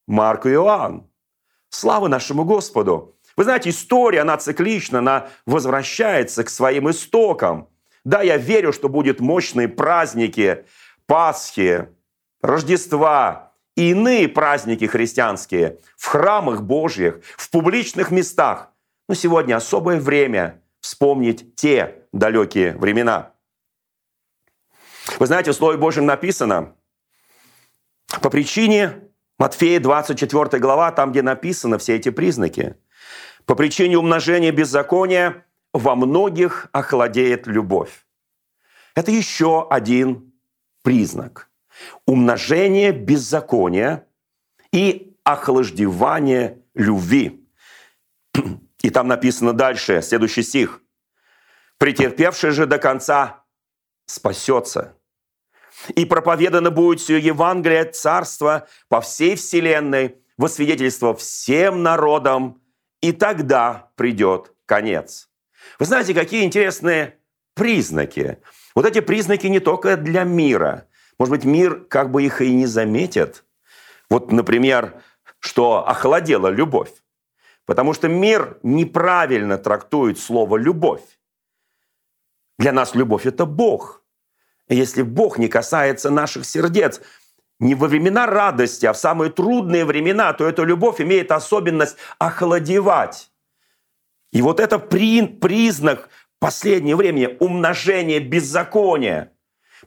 Марк 0.08 0.48
Иоанн. 0.48 1.08
Слава 1.70 2.08
нашему 2.08 2.46
Господу! 2.46 3.16
Вы 3.38 3.46
знаете, 3.46 3.70
история, 3.70 4.22
она 4.22 4.38
циклична, 4.38 5.00
она 5.00 5.30
возвращается 5.46 6.44
к 6.44 6.50
своим 6.50 6.90
истокам. 6.90 7.70
Да, 8.04 8.22
я 8.22 8.38
верю, 8.38 8.74
что 8.74 8.90
будут 8.90 9.20
мощные 9.20 9.70
праздники, 9.70 10.66
Пасхи, 11.06 11.88
Рождества 12.42 13.51
и 13.76 13.92
иные 13.92 14.28
праздники 14.28 14.86
христианские 14.86 15.80
в 15.98 16.08
храмах 16.08 16.62
Божьих, 16.62 17.22
в 17.38 17.50
публичных 17.50 18.12
местах. 18.12 18.72
Но 19.08 19.16
сегодня 19.16 19.56
особое 19.56 20.00
время– 20.00 20.62
вспомнить 20.82 21.56
те 21.56 22.06
далекие 22.12 22.76
времена. 22.76 23.34
Вы 25.20 25.28
знаете, 25.28 25.52
в 25.52 25.56
Слове 25.56 25.78
Божьем 25.78 26.06
написано, 26.06 26.76
по 28.22 28.30
причине 28.30 29.00
Матфея 29.38 29.80
24 29.80 30.60
глава, 30.60 30.92
там, 30.92 31.12
где 31.12 31.22
написаны 31.22 31.78
все 31.78 31.96
эти 31.96 32.10
признаки, 32.10 32.78
по 33.46 33.56
причине 33.56 33.98
умножения 33.98 34.52
беззакония 34.52 35.46
во 35.74 35.96
многих 35.96 36.68
охладеет 36.72 37.48
любовь. 37.48 38.06
Это 38.96 39.12
еще 39.12 39.68
один 39.70 40.34
признак. 40.84 41.51
Умножение 42.06 42.92
беззакония 42.92 44.08
и 44.72 45.16
охлаждевание 45.24 46.60
любви. 46.74 47.48
И 48.82 48.90
там 48.90 49.08
написано 49.08 49.54
дальше, 49.54 50.02
следующий 50.02 50.44
стих. 50.44 50.82
«Претерпевший 51.78 52.52
же 52.52 52.66
до 52.66 52.78
конца 52.78 53.44
спасется. 54.06 54.96
И 55.96 56.06
проповедано 56.06 56.70
будет 56.70 57.00
все 57.00 57.18
Евангелие 57.18 57.86
Царства 57.86 58.68
по 58.88 59.02
всей 59.02 59.36
вселенной 59.36 60.16
во 60.38 60.48
свидетельство 60.48 61.16
всем 61.16 61.84
народам, 61.84 62.62
и 63.02 63.12
тогда 63.12 63.92
придет 63.96 64.54
конец». 64.66 65.32
Вы 65.80 65.86
знаете, 65.86 66.14
какие 66.14 66.44
интересные 66.44 67.18
признаки. 67.54 68.38
Вот 68.76 68.86
эти 68.86 69.02
признаки 69.02 69.48
не 69.48 69.60
только 69.60 69.98
для 69.98 70.24
мира. 70.24 70.88
Может 71.22 71.34
быть, 71.34 71.46
мир 71.46 71.82
как 71.82 72.10
бы 72.10 72.24
их 72.24 72.42
и 72.42 72.52
не 72.52 72.66
заметит. 72.66 73.46
Вот, 74.10 74.32
например, 74.32 75.04
что 75.38 75.88
охладела 75.88 76.48
любовь. 76.48 76.90
Потому 77.68 77.94
что 77.94 78.08
мир 78.08 78.58
неправильно 78.64 79.60
трактует 79.60 80.18
слово 80.18 80.58
«любовь». 80.58 81.04
Для 82.58 82.72
нас 82.72 82.96
любовь– 82.96 83.26
это 83.28 83.46
Бог. 83.46 84.04
И 84.68 84.76
если 84.76 85.04
Бог 85.04 85.38
не 85.38 85.48
касается 85.48 86.10
наших 86.10 86.44
сердец, 86.44 87.02
не 87.60 87.76
во 87.76 87.88
времена 87.88 88.26
радости, 88.26 88.88
а 88.88 88.94
в 88.94 88.98
самые 88.98 89.32
трудные 89.32 89.86
времена, 89.86 90.34
то 90.34 90.48
эта 90.48 90.64
любовь 90.64 91.02
имеет 91.02 91.32
особенность 91.32 91.98
охладевать. 92.18 93.32
И 94.32 94.42
вот 94.42 94.60
это 94.60 94.80
при, 94.80 95.28
признак 95.28 96.10
последнего 96.40 96.98
времени– 96.98 97.38
умножение 97.40 98.20
беззакония. 98.20 99.32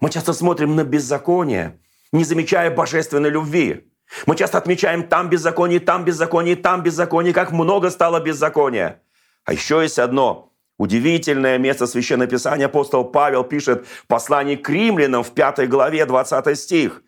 Мы 0.01 0.11
часто 0.11 0.33
смотрим 0.33 0.77
на 0.77 0.85
беззаконие, 0.85 1.81
не 2.13 2.25
замечая 2.25 2.71
божественной 2.71 3.31
любви. 3.31 3.91
Мы 4.27 4.37
часто 4.37 4.59
отмечаем 4.59 5.09
там 5.09 5.29
беззаконие, 5.29 5.81
там 5.81 6.05
беззаконие, 6.05 6.57
там 6.57 6.83
беззаконие, 6.83 7.33
как 7.33 7.53
много 7.53 7.91
стало 7.91 8.21
беззакония. 8.21 9.03
А 9.45 9.53
еще 9.53 9.83
есть 9.83 9.99
одно 9.99 10.53
удивительное 10.79 11.59
место 11.59 11.87
Священного 11.87 12.31
Писания. 12.31 12.67
Апостол 12.67 13.05
Павел 13.05 13.45
пишет 13.45 13.87
в 13.87 14.07
послании 14.07 14.57
к 14.57 14.69
римлянам 14.69 15.23
в 15.23 15.33
5 15.33 15.69
главе 15.69 16.05
20 16.07 16.59
стих. 16.59 17.03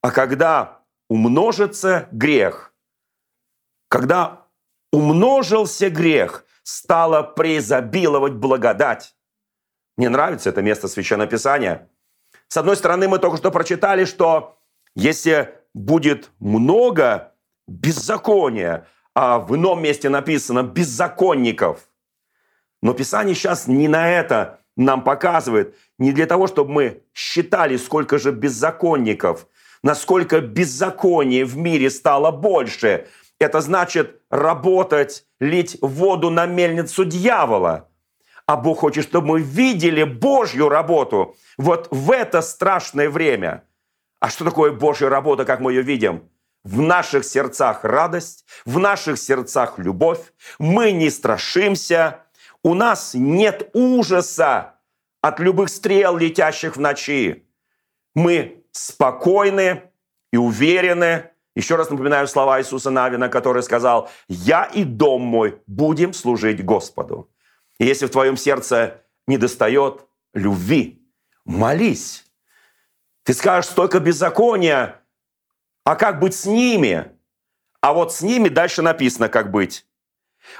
А 0.00 0.10
когда 0.10 0.82
умножится 1.08 2.08
грех, 2.12 2.72
когда 3.88 4.46
умножился 4.92 5.90
грех, 5.90 6.44
стало 6.62 7.22
преизобиловать 7.22 8.34
благодать. 8.34 9.14
Мне 9.96 10.10
нравится 10.10 10.50
это 10.50 10.62
место 10.62 10.86
Священного 10.86 11.28
Писания. 11.28 11.88
С 12.48 12.56
одной 12.56 12.76
стороны, 12.76 13.08
мы 13.08 13.18
только 13.18 13.36
что 13.36 13.50
прочитали, 13.50 14.04
что 14.04 14.58
если 14.94 15.54
будет 15.74 16.30
много 16.40 17.34
беззакония, 17.66 18.86
а 19.14 19.38
в 19.38 19.54
ином 19.54 19.82
месте 19.82 20.08
написано 20.08 20.62
беззаконников. 20.62 21.88
Но 22.82 22.94
Писание 22.94 23.34
сейчас 23.34 23.66
не 23.66 23.88
на 23.88 24.10
это 24.10 24.60
нам 24.76 25.02
показывает, 25.02 25.76
не 25.98 26.12
для 26.12 26.26
того, 26.26 26.46
чтобы 26.46 26.72
мы 26.72 27.02
считали, 27.12 27.76
сколько 27.76 28.18
же 28.18 28.30
беззаконников, 28.30 29.46
насколько 29.82 30.40
беззаконие 30.40 31.44
в 31.44 31.56
мире 31.56 31.90
стало 31.90 32.30
больше. 32.30 33.08
Это 33.40 33.60
значит 33.60 34.22
работать, 34.30 35.26
лить 35.40 35.76
воду 35.80 36.30
на 36.30 36.46
мельницу 36.46 37.04
дьявола. 37.04 37.88
А 38.48 38.56
Бог 38.56 38.80
хочет, 38.80 39.04
чтобы 39.04 39.28
мы 39.28 39.40
видели 39.40 40.02
Божью 40.02 40.68
работу 40.68 41.36
вот 41.56 41.86
в 41.92 42.10
это 42.10 42.42
страшное 42.42 43.08
время– 43.08 43.62
а 44.20 44.30
что 44.30 44.44
такое 44.44 44.72
Божья 44.72 45.08
работа, 45.08 45.44
как 45.44 45.60
мы 45.60 45.72
ее 45.72 45.82
видим? 45.82 46.28
В 46.64 46.80
наших 46.80 47.24
сердцах 47.24 47.84
радость, 47.84 48.44
в 48.64 48.78
наших 48.78 49.18
сердцах 49.18 49.78
любовь. 49.78 50.32
Мы 50.58 50.90
не 50.90 51.08
страшимся. 51.08 52.24
У 52.64 52.74
нас 52.74 53.14
нет 53.14 53.70
ужаса 53.74 54.74
от 55.20 55.38
любых 55.38 55.68
стрел, 55.68 56.16
летящих 56.16 56.76
в 56.76 56.80
ночи. 56.80 57.46
Мы 58.14 58.64
спокойны 58.72 59.84
и 60.32 60.36
уверены. 60.36 61.30
Еще 61.54 61.76
раз 61.76 61.90
напоминаю 61.90 62.26
слова 62.26 62.60
Иисуса 62.60 62.90
Навина, 62.90 63.28
который 63.28 63.62
сказал, 63.62 64.10
«Я 64.28 64.64
и 64.64 64.84
дом 64.84 65.22
мой 65.22 65.60
будем 65.66 66.12
служить 66.12 66.64
Господу». 66.64 67.30
И 67.78 67.84
если 67.84 68.06
в 68.06 68.10
твоем 68.10 68.36
сердце 68.36 69.04
недостает 69.26 70.06
любви, 70.34 71.02
молись 71.44 72.28
ты 73.28 73.34
скажешь, 73.34 73.70
столько 73.70 74.00
беззакония, 74.00 75.02
а 75.84 75.96
как 75.96 76.18
быть 76.18 76.34
с 76.34 76.46
ними? 76.46 77.12
А 77.82 77.92
вот 77.92 78.10
с 78.14 78.22
ними 78.22 78.48
дальше 78.48 78.80
написано, 78.80 79.28
как 79.28 79.50
быть. 79.50 79.84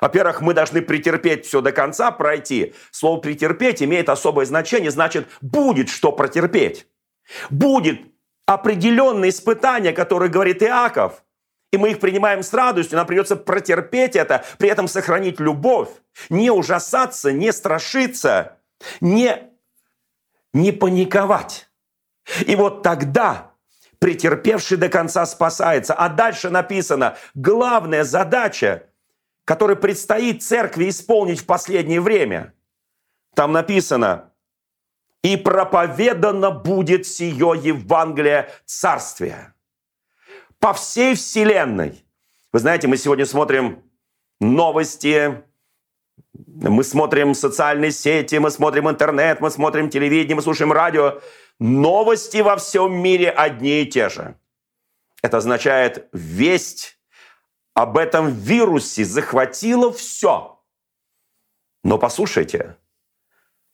Во-первых, 0.03 0.43
мы 0.43 0.53
должны 0.53 0.83
претерпеть 0.83 1.47
все 1.47 1.63
до 1.63 1.73
конца, 1.73 2.11
пройти. 2.11 2.75
Слово 2.91 3.23
«претерпеть» 3.23 3.83
имеет 3.83 4.11
особое 4.11 4.45
значение, 4.45 4.91
значит, 4.91 5.27
будет 5.41 5.89
что 5.89 6.13
протерпеть. 6.13 6.87
Будет 7.49 8.03
определенное 8.45 9.31
испытание, 9.31 9.95
которое 9.95 10.29
говорит 10.29 10.63
Иаков. 10.63 11.25
И 11.71 11.77
мы 11.77 11.91
их 11.91 12.01
принимаем 12.01 12.43
с 12.43 12.53
радостью, 12.53 12.97
нам 12.97 13.07
придется 13.07 13.37
протерпеть 13.37 14.17
это, 14.17 14.45
при 14.59 14.69
этом 14.69 14.89
сохранить 14.89 15.39
любовь, 15.39 15.91
не 16.31 16.51
ужасаться, 16.51 17.33
не 17.33 17.53
страшиться, 17.53 18.59
не, 19.01 19.51
не 20.53 20.73
паниковать. 20.73 21.69
И 22.47 22.57
вот 22.57 22.83
тогда 22.83 23.53
претерпевший 23.99 24.79
до 24.79 24.89
конца 24.89 25.27
спасается. 25.27 25.95
А 25.95 26.09
дальше 26.09 26.51
написано, 26.51 27.17
главная 27.35 28.05
задача, 28.05 28.85
которая 29.45 29.77
предстоит 29.77 30.43
церкви 30.43 30.89
исполнить 30.89 31.41
в 31.41 31.47
последнее 31.47 32.01
время. 32.01 32.55
Там 33.35 33.53
написано, 33.53 34.33
и 35.23 35.37
проповедано 35.37 36.51
будет 36.51 37.07
сие 37.07 37.61
Евангелие 37.63 38.51
Царствия 38.65 39.55
по 40.61 40.73
всей 40.73 41.15
Вселенной. 41.15 42.05
Вы 42.53 42.59
знаете, 42.59 42.89
мы 42.89 42.97
сегодня 42.97 43.27
смотрим 43.27 43.83
новости, 44.41 45.43
мы 46.35 46.83
смотрим 46.85 47.35
социальные 47.35 47.93
сети, 47.93 48.37
мы 48.37 48.51
смотрим 48.51 48.89
интернет, 48.89 49.41
мы 49.41 49.51
смотрим 49.51 49.91
телевидение, 49.91 50.37
мы 50.37 50.43
слушаем 50.43 50.73
радио. 50.73 51.21
Новости 51.59 52.39
во 52.39 52.57
всем 52.57 52.95
мире 53.01 53.31
одни 53.31 53.83
и 53.83 53.87
те 53.87 54.09
же. 54.09 54.37
Это 55.23 55.39
означает, 55.39 56.09
весть 56.13 56.99
об 57.75 57.99
этом 57.99 58.33
вирусе 58.33 59.05
захватила 59.05 59.93
все. 59.93 60.61
Но 61.85 61.99
послушайте, 61.99 62.77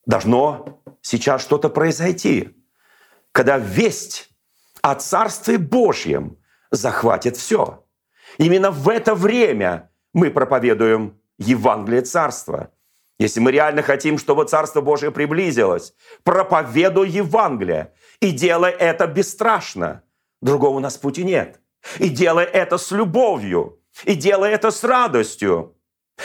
должно 0.06 0.82
сейчас 1.00 1.42
что-то 1.42 1.68
произойти, 1.68 2.56
когда 3.32 3.58
весть 3.58 4.30
о 4.82 4.94
Царстве 4.94 5.58
Божьем 5.58 6.38
захватит 6.70 7.36
все. 7.36 7.84
Именно 8.38 8.70
в 8.70 8.88
это 8.88 9.14
время 9.14 9.90
мы 10.12 10.30
проповедуем 10.30 11.20
Евангелие 11.38 12.02
Царства. 12.02 12.70
Если 13.18 13.40
мы 13.40 13.52
реально 13.52 13.82
хотим, 13.82 14.18
чтобы 14.18 14.44
Царство 14.44 14.80
Божие 14.80 15.12
приблизилось, 15.12 15.94
проповедуй 16.24 17.08
Евангелие 17.08 17.92
и 18.20 18.30
делай 18.32 18.72
это 18.72 19.06
бесстрашно. 19.06 20.02
Другого 20.40 20.76
у 20.76 20.80
нас 20.80 20.96
пути 20.96 21.24
нет. 21.24 21.60
И 21.98 22.08
делай 22.08 22.44
это 22.44 22.78
с 22.78 22.90
любовью, 22.90 23.80
и 24.04 24.14
делай 24.14 24.52
это 24.52 24.70
с 24.70 24.82
радостью. 24.82 25.76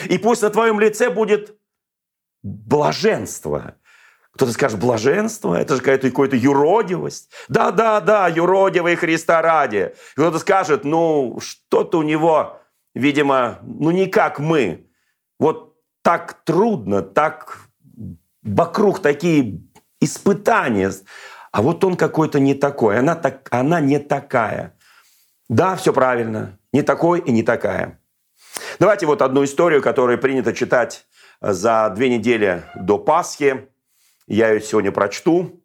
И 0.10 0.18
пусть 0.18 0.42
на 0.42 0.50
твоем 0.50 0.80
лице 0.80 1.10
будет 1.10 1.58
блаженство, 2.42 3.76
кто-то 4.40 4.54
скажет, 4.54 4.80
блаженство, 4.80 5.54
это 5.54 5.76
же 5.76 5.82
какая-то 5.82 6.10
какая-то 6.12 6.38
юродивость. 6.38 7.30
Да, 7.50 7.72
да, 7.72 8.00
да, 8.00 8.30
юродивый 8.30 8.96
Христа 8.96 9.42
ради. 9.42 9.94
Кто-то 10.14 10.40
скажет, 10.40 10.86
ну, 10.86 11.40
что-то 11.42 11.98
у 12.00 12.04
него, 12.04 12.62
видимо, 12.96 13.60
ну, 13.64 13.92
не 13.92 14.06
как 14.06 14.40
мы. 14.40 14.88
Вот 15.40 15.76
так 16.04 16.42
трудно, 16.46 17.02
так 17.02 17.68
вокруг 18.42 19.02
такие 19.02 19.62
испытания. 20.00 20.90
А 21.52 21.62
вот 21.62 21.84
он 21.84 21.98
какой-то 21.98 22.40
не 22.40 22.54
такой, 22.54 22.98
она, 22.98 23.16
так, 23.16 23.46
она 23.52 23.82
не 23.82 24.00
такая. 24.00 24.74
Да, 25.50 25.76
все 25.76 25.92
правильно, 25.92 26.58
не 26.72 26.82
такой 26.82 27.20
и 27.20 27.32
не 27.32 27.44
такая. 27.44 28.00
Давайте 28.80 29.06
вот 29.06 29.22
одну 29.22 29.44
историю, 29.44 29.82
которую 29.82 30.18
принято 30.18 30.54
читать 30.54 31.08
за 31.42 31.92
две 31.94 32.08
недели 32.08 32.64
до 32.78 32.98
Пасхи. 32.98 33.68
Я 34.32 34.52
ее 34.52 34.62
сегодня 34.62 34.92
прочту. 34.92 35.60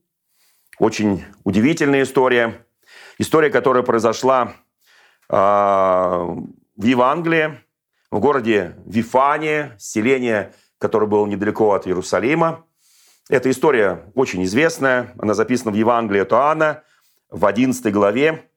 Очень 0.79 1.23
удивительная 1.45 2.03
история. 2.03 2.67
История, 3.19 3.51
которая 3.51 3.83
произошла 3.83 4.55
э, 5.29 5.37
в 5.37 6.83
Евангелии, 6.83 7.61
в 8.11 8.21
городе 8.21 8.79
Вифане, 8.87 9.77
селение, 9.79 10.55
которое 10.79 11.07
было 11.07 11.27
недалеко 11.27 11.75
от 11.75 11.87
Иерусалима. 11.87 12.65
Эта 13.29 13.51
история 13.51 14.11
очень 14.15 14.43
известная. 14.45 15.13
Она 15.19 15.35
записана 15.35 15.71
в 15.71 15.75
Евангелии 15.75 16.23
от 16.23 16.33
Иоанна 16.33 16.85
в 17.29 17.45
11 17.45 17.93
главе. 17.93 18.49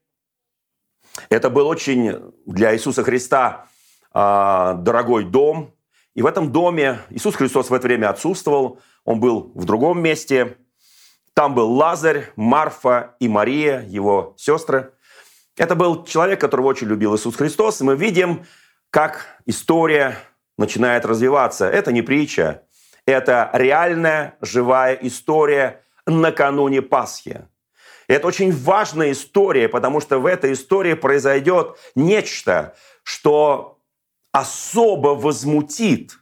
Это 1.28 1.50
был 1.50 1.66
очень 1.68 2.32
для 2.46 2.74
Иисуса 2.74 3.02
Христа 3.04 3.66
э, 4.14 4.74
дорогой 4.78 5.24
дом. 5.24 5.74
И 6.14 6.22
в 6.22 6.26
этом 6.26 6.50
доме 6.50 7.00
Иисус 7.10 7.36
Христос 7.36 7.68
в 7.68 7.74
это 7.74 7.86
время 7.86 8.08
отсутствовал 8.08 8.80
он 9.08 9.20
был 9.20 9.52
в 9.54 9.64
другом 9.64 10.02
месте. 10.02 10.58
Там 11.32 11.54
был 11.54 11.72
Лазарь, 11.72 12.30
Марфа 12.36 13.16
и 13.20 13.26
Мария, 13.26 13.80
его 13.88 14.34
сестры. 14.36 14.92
Это 15.56 15.74
был 15.74 16.04
человек, 16.04 16.42
которого 16.42 16.66
очень 16.66 16.88
любил 16.88 17.16
Иисус 17.16 17.34
Христос. 17.34 17.80
И 17.80 17.84
мы 17.84 17.96
видим, 17.96 18.44
как 18.90 19.24
история 19.46 20.18
начинает 20.58 21.06
развиваться. 21.06 21.66
Это 21.66 21.90
не 21.90 22.02
притча, 22.02 22.64
это 23.06 23.48
реальная 23.54 24.36
живая 24.42 24.92
история 25.00 25.82
накануне 26.04 26.82
Пасхи. 26.82 27.48
Это 28.08 28.26
очень 28.26 28.52
важная 28.52 29.12
история, 29.12 29.70
потому 29.70 30.02
что 30.02 30.18
в 30.18 30.26
этой 30.26 30.52
истории 30.52 30.92
произойдет 30.92 31.78
нечто, 31.94 32.76
что 33.04 33.80
особо 34.32 35.14
возмутит 35.14 36.18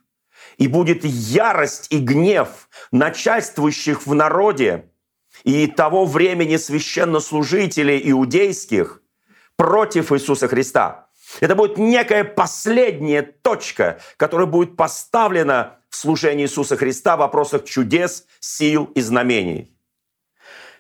и 0.57 0.69
будет 0.69 1.05
ярость 1.05 1.89
и 1.91 1.99
гнев 1.99 2.66
начальствующих 2.93 4.07
в 4.07 4.15
народе 4.15 4.91
и 5.45 5.67
того 5.67 6.05
времени 6.05 6.57
священнослужителей 6.57 8.01
иудейских 8.11 9.03
против 9.57 10.13
Иисуса 10.13 10.49
Христа. 10.49 11.09
Это 11.41 11.55
будет 11.55 11.77
некая 11.77 12.25
последняя 12.25 13.23
точка, 13.23 14.01
которая 14.17 14.47
будет 14.47 14.77
поставлена 14.77 15.79
в 15.89 15.97
служении 15.97 16.45
Иисуса 16.45 16.77
Христа 16.77 17.17
в 17.17 17.21
вопросах 17.21 17.65
чудес, 17.65 18.27
сил 18.41 18.91
и 18.95 19.01
знамений. 19.01 19.77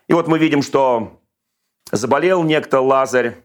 И 0.08 0.12
вот 0.12 0.28
мы 0.28 0.38
видим, 0.38 0.62
что 0.62 1.20
заболел 1.90 2.42
некто 2.44 2.80
Лазарь, 2.80 3.36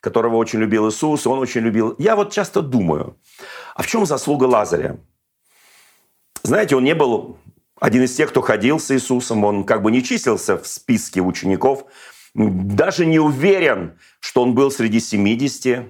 которого 0.00 0.36
очень 0.36 0.60
любил 0.60 0.88
Иисус, 0.88 1.26
он 1.26 1.38
очень 1.38 1.62
любил. 1.62 1.94
Я 1.98 2.16
вот 2.16 2.32
часто 2.32 2.60
думаю, 2.60 3.18
а 3.74 3.82
в 3.82 3.86
чем 3.86 4.04
заслуга 4.04 4.44
Лазаря? 4.44 4.98
Знаете, 6.42 6.76
он 6.76 6.84
не 6.84 6.94
был 6.94 7.38
один 7.80 8.02
из 8.02 8.14
тех, 8.14 8.30
кто 8.30 8.40
ходил 8.40 8.80
с 8.80 8.90
Иисусом, 8.90 9.44
он 9.44 9.64
как 9.64 9.82
бы 9.82 9.90
не 9.90 10.02
числился 10.02 10.56
в 10.56 10.66
списке 10.66 11.20
учеников, 11.20 11.84
даже 12.34 13.06
не 13.06 13.18
уверен, 13.18 13.98
что 14.20 14.42
он 14.42 14.54
был 14.54 14.70
среди 14.70 15.00
70. 15.00 15.86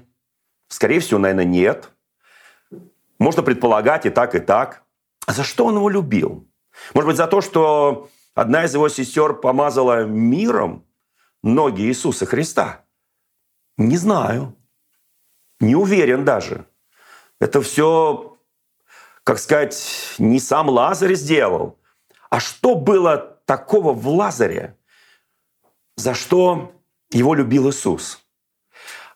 Скорее 0.69 1.01
всего, 1.01 1.19
наверное, 1.19 1.45
нет. 1.45 1.91
Можно 3.19 3.43
предполагать 3.43 4.07
и 4.07 4.11
так, 4.11 4.35
и 4.35 4.39
так. 4.39 4.83
А 5.27 5.33
за 5.33 5.43
что 5.43 5.67
он 5.67 5.77
его 5.77 5.89
любил? 5.89 6.47
Может 6.95 7.09
быть, 7.09 7.17
за 7.17 7.27
то, 7.27 7.41
что 7.41 8.09
одна 8.35 8.65
из 8.65 8.75
его 8.75 8.89
сестер 8.89 9.35
помазала 9.35 10.05
миром 10.05 10.85
ноги 11.43 11.83
Иисуса 11.83 12.27
Христа? 12.27 12.85
Не 13.77 13.97
знаю. 13.97 14.57
Не 15.61 15.75
уверен 15.75 16.25
даже. 16.25 16.67
Это 17.41 17.61
все 17.61 18.36
как 19.27 19.41
сказать, 19.41 20.15
не 20.19 20.39
сам 20.39 20.69
Лазарь 20.69 21.17
сделал. 21.17 21.81
А 22.31 22.39
что 22.39 22.77
было 22.77 23.41
такого 23.45 23.93
в 23.93 24.07
Лазаре, 24.09 24.77
за 25.97 26.15
что 26.15 26.73
его 27.11 27.35
любил 27.35 27.69
Иисус? 27.69 28.25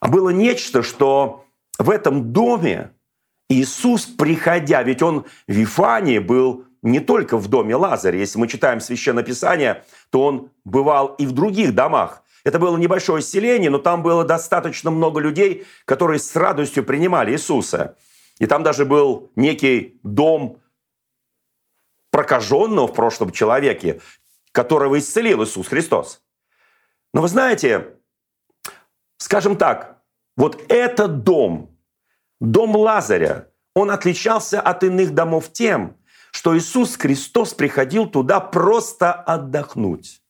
А 0.01 0.09
было 0.09 0.31
нечто, 0.31 0.83
что 0.83 1.45
в 1.79 1.89
этом 1.91 2.33
доме 2.33 2.91
Иисус, 3.49 4.05
приходя, 4.05 4.83
ведь 4.83 5.01
он 5.01 5.27
в 5.47 5.53
Вифании 5.53 6.19
был 6.19 6.65
не 6.83 6.99
только 6.99 7.37
в 7.37 7.47
доме 7.47 7.77
Лазаря. 7.77 8.19
Если 8.19 8.37
мы 8.37 8.49
читаем 8.49 8.81
Священное 8.81 9.23
Писание, 9.23 9.85
то 10.11 10.25
он 10.25 10.51
бывал 10.65 11.15
и 11.19 11.27
в 11.27 11.31
других 11.31 11.73
домах. 11.73 12.25
Это 12.43 12.59
было 12.59 12.77
небольшое 12.77 13.23
селение, 13.23 13.71
но 13.71 13.79
там 13.79 14.03
было 14.03 14.25
достаточно 14.25 14.91
много 14.91 15.21
людей, 15.21 15.69
которые 15.85 16.19
с 16.19 16.35
радостью 16.35 16.83
принимали 16.83 17.31
Иисуса. 17.31 17.97
И 18.41 18.47
там 18.47 18.65
даже 18.65 18.85
был 18.85 19.31
некий 19.37 20.01
дом 20.03 20.61
прокаженного 22.11 22.89
в 22.89 22.95
прошлом 22.95 23.31
человеке, 23.31 24.01
которого 24.51 24.99
исцелил 24.99 25.45
Иисус 25.45 25.69
Христос. 25.69 26.23
Но 27.13 27.21
вы 27.21 27.29
знаете, 27.29 27.99
скажем 29.19 29.57
так, 29.57 30.03
вот 30.37 30.65
этот 30.69 31.23
дом, 31.23 31.79
дом 32.41 32.75
Лазаря, 32.75 33.49
он 33.75 33.91
отличался 33.91 34.61
от 34.61 34.83
иных 34.85 35.15
домов 35.15 35.53
тем, 35.53 35.97
что 36.33 36.57
Иисус 36.57 36.97
Христос 36.97 37.53
приходил 37.53 38.09
туда 38.09 38.41
просто 38.41 39.13
отдохнуть. 39.13 40.23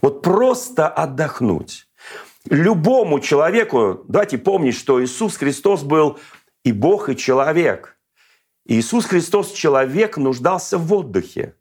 Вот 0.00 0.22
просто 0.22 0.88
отдохнуть. 0.88 1.88
Любому 2.46 3.20
человеку, 3.20 4.04
давайте 4.08 4.38
помнить, 4.38 4.76
что 4.76 5.04
Иисус 5.04 5.36
Христос 5.36 5.82
был 5.82 6.18
и 6.68 6.72
Бог, 6.72 7.08
и 7.08 7.16
человек. 7.16 7.96
Иисус 8.66 9.06
Христос, 9.06 9.52
человек, 9.52 10.18
нуждался 10.18 10.76
в 10.76 10.92
отдыхе. 10.92 11.54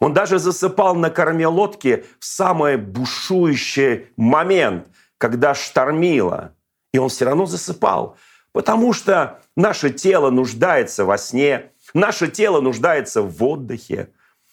Он 0.00 0.14
даже 0.14 0.38
засыпал 0.38 0.94
на 0.94 1.10
корме 1.10 1.46
лодки 1.46 2.06
в 2.18 2.24
самый 2.24 2.78
бушующий 2.78 4.06
момент, 4.16 4.88
когда 5.18 5.54
штормило. 5.54 6.54
И 6.92 6.98
он 6.98 7.10
все 7.10 7.26
равно 7.26 7.44
засыпал, 7.44 8.16
потому 8.52 8.94
что 8.94 9.42
наше 9.54 9.90
тело 9.90 10.30
нуждается 10.30 11.04
во 11.04 11.18
сне, 11.18 11.72
наше 11.92 12.28
тело 12.28 12.62
нуждается 12.62 13.20
в 13.20 13.44
отдыхе. 13.44 14.08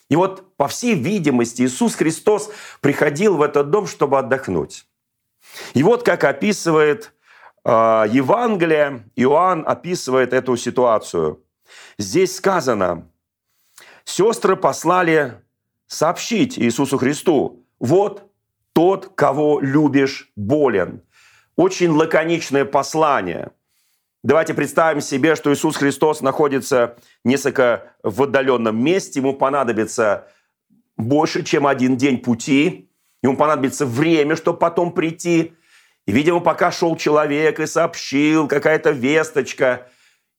И 0.09 0.17
вот, 0.17 0.57
по 0.57 0.67
всей 0.67 0.95
видимости, 0.95 1.61
Иисус 1.61 1.95
Христос 1.95 2.51
приходил 2.81 3.37
в 3.37 3.41
этот 3.41 3.69
дом, 3.69 3.87
чтобы 3.87 4.19
отдохнуть. 4.19 4.85
И 5.73 5.83
вот 5.83 6.03
как 6.03 6.25
описывает 6.25 7.13
Евангелие, 7.65 9.09
Иоанн 9.15 9.63
описывает 9.67 10.33
эту 10.33 10.55
ситуацию. 10.55 11.43
Здесь 11.97 12.35
сказано, 12.35 13.09
сестры 14.03 14.55
послали 14.55 15.41
сообщить 15.87 16.59
Иисусу 16.59 16.97
Христу, 16.97 17.65
вот 17.79 18.31
тот, 18.73 19.13
кого 19.15 19.59
любишь, 19.59 20.31
болен. 20.35 21.01
Очень 21.55 21.91
лаконичное 21.91 22.65
послание. 22.65 23.51
Давайте 24.21 24.53
представим 24.53 25.01
себе, 25.01 25.35
что 25.35 25.53
Иисус 25.53 25.77
Христос 25.77 26.21
находится 26.21 26.97
несколько 27.23 27.93
в 28.03 28.23
отдаленном 28.23 28.77
месте, 28.77 29.19
ему 29.19 29.33
понадобится 29.33 30.27
больше, 30.97 31.43
чем 31.43 31.65
один 31.65 31.97
день 31.97 32.19
пути, 32.19 32.89
ему 33.23 33.37
понадобится 33.37 33.85
время, 33.85 34.35
чтобы 34.35 34.59
потом 34.59 34.91
прийти. 34.93 35.53
И, 36.05 36.11
видимо, 36.11 36.39
пока 36.39 36.71
шел 36.71 36.95
человек 36.95 37.59
и 37.59 37.65
сообщил, 37.65 38.47
какая-то 38.47 38.91
весточка, 38.91 39.89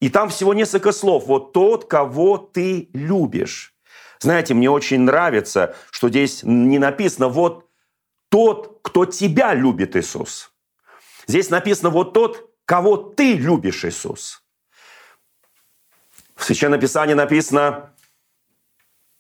и 0.01 0.09
там 0.09 0.29
всего 0.29 0.55
несколько 0.55 0.93
слов. 0.93 1.27
Вот 1.27 1.53
тот, 1.53 1.87
кого 1.87 2.39
ты 2.39 2.89
любишь. 2.93 3.75
Знаете, 4.21 4.55
мне 4.55 4.71
очень 4.71 5.01
нравится, 5.01 5.75
что 5.91 6.09
здесь 6.09 6.43
не 6.43 6.79
написано 6.79 7.29
«вот 7.29 7.69
тот, 8.29 8.81
кто 8.83 9.05
тебя 9.05 9.55
любит, 9.55 9.97
Иисус». 9.97 10.53
Здесь 11.27 11.51
написано 11.51 11.91
«вот 11.91 12.13
тот, 12.13 12.51
кого 12.65 12.97
ты 12.97 13.35
любишь, 13.35 13.85
Иисус». 13.85 14.43
В 16.35 16.45
Священном 16.45 16.79
Писании 16.79 17.15
написано 17.15 17.91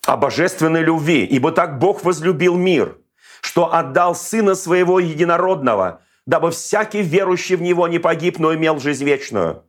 о 0.07 0.17
божественной 0.17 0.83
любви. 0.83 1.25
«Ибо 1.25 1.53
так 1.53 1.79
Бог 1.79 2.05
возлюбил 2.05 2.55
мир, 2.57 2.99
что 3.41 3.75
отдал 3.75 4.15
Сына 4.15 4.55
Своего 4.55 5.01
Единородного, 5.01 6.03
дабы 6.27 6.51
всякий 6.51 7.03
верующий 7.03 7.57
в 7.57 7.63
Него 7.63 7.89
не 7.89 7.99
погиб, 7.99 8.39
но 8.39 8.55
имел 8.55 8.79
жизнь 8.79 9.05
вечную». 9.05 9.65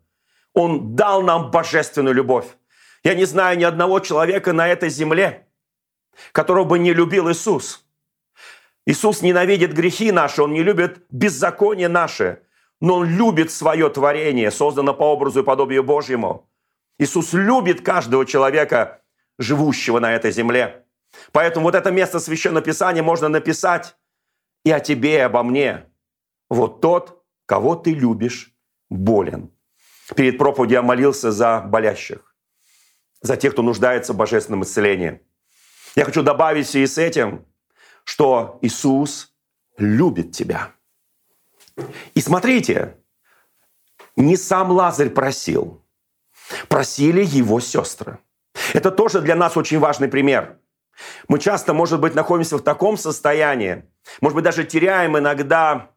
Он 0.54 0.96
дал 0.96 1.22
нам 1.22 1.52
божественную 1.52 2.16
любовь. 2.16 2.48
Я 3.04 3.14
не 3.14 3.26
знаю 3.26 3.58
ни 3.60 3.64
одного 3.64 4.00
человека 4.00 4.54
на 4.54 4.68
этой 4.68 4.90
земле, 4.90 5.48
которого 6.32 6.64
бы 6.64 6.80
не 6.80 6.94
любил 6.94 7.30
Иисус. 7.32 7.86
Иисус 8.86 9.22
ненавидит 9.22 9.74
грехи 9.74 10.12
наши, 10.12 10.42
Он 10.42 10.54
не 10.54 10.64
любит 10.64 11.06
беззаконие 11.12 11.90
наше, 11.90 12.42
но 12.82 12.96
Он 12.96 13.06
любит 13.06 13.52
свое 13.52 13.90
творение, 13.90 14.50
созданное 14.50 14.94
по 14.94 15.04
образу 15.04 15.42
и 15.42 15.44
подобию 15.44 15.84
Божьему. 15.84 16.50
Иисус 16.98 17.34
любит 17.34 17.82
каждого 17.82 18.26
человека, 18.26 19.02
живущего 19.38 20.00
на 20.00 20.16
этой 20.16 20.32
земле. 20.32 20.86
Поэтому 21.32 21.66
вот 21.66 21.76
это 21.76 21.92
место 21.92 22.20
Священного 22.20 22.66
Писания 22.66 23.04
можно 23.04 23.30
написать 23.30 23.96
и 24.66 24.72
о 24.72 24.80
тебе, 24.80 25.16
и 25.16 25.20
обо 25.20 25.44
мне. 25.44 25.86
Вот 26.50 26.82
тот, 26.82 27.24
кого 27.46 27.76
ты 27.76 27.94
любишь, 27.94 28.54
болен. 28.90 29.52
Перед 30.16 30.38
проповедью 30.38 30.76
я 30.76 30.82
молился 30.82 31.32
за 31.32 31.60
болящих, 31.60 32.36
за 33.22 33.36
тех, 33.36 33.54
кто 33.54 33.62
нуждается 33.62 34.14
в 34.14 34.18
божественном 34.18 34.64
исцелении. 34.64 35.22
Я 35.96 36.06
хочу 36.06 36.24
добавить 36.24 36.74
и 36.76 36.86
с 36.86 36.98
этим, 36.98 37.46
что 38.04 38.60
Иисус 38.62 39.34
любит 39.78 40.32
тебя. 40.32 40.72
И 42.14 42.22
смотрите, 42.22 42.98
не 44.16 44.38
сам 44.38 44.72
Лазарь 44.72 45.10
просил, 45.10 45.84
просили 46.70 47.24
его 47.24 47.60
сестры. 47.60 48.20
Это 48.74 48.92
тоже 48.92 49.22
для 49.22 49.36
нас 49.36 49.58
очень 49.58 49.80
важный 49.80 50.08
пример. 50.08 50.60
Мы 51.28 51.40
часто, 51.40 51.74
может 51.74 52.00
быть, 52.00 52.16
находимся 52.16 52.58
в 52.58 52.64
таком 52.64 52.98
состоянии, 52.98 53.84
может 54.22 54.36
быть, 54.36 54.46
даже 54.46 54.64
теряем 54.64 55.18
иногда 55.18 55.92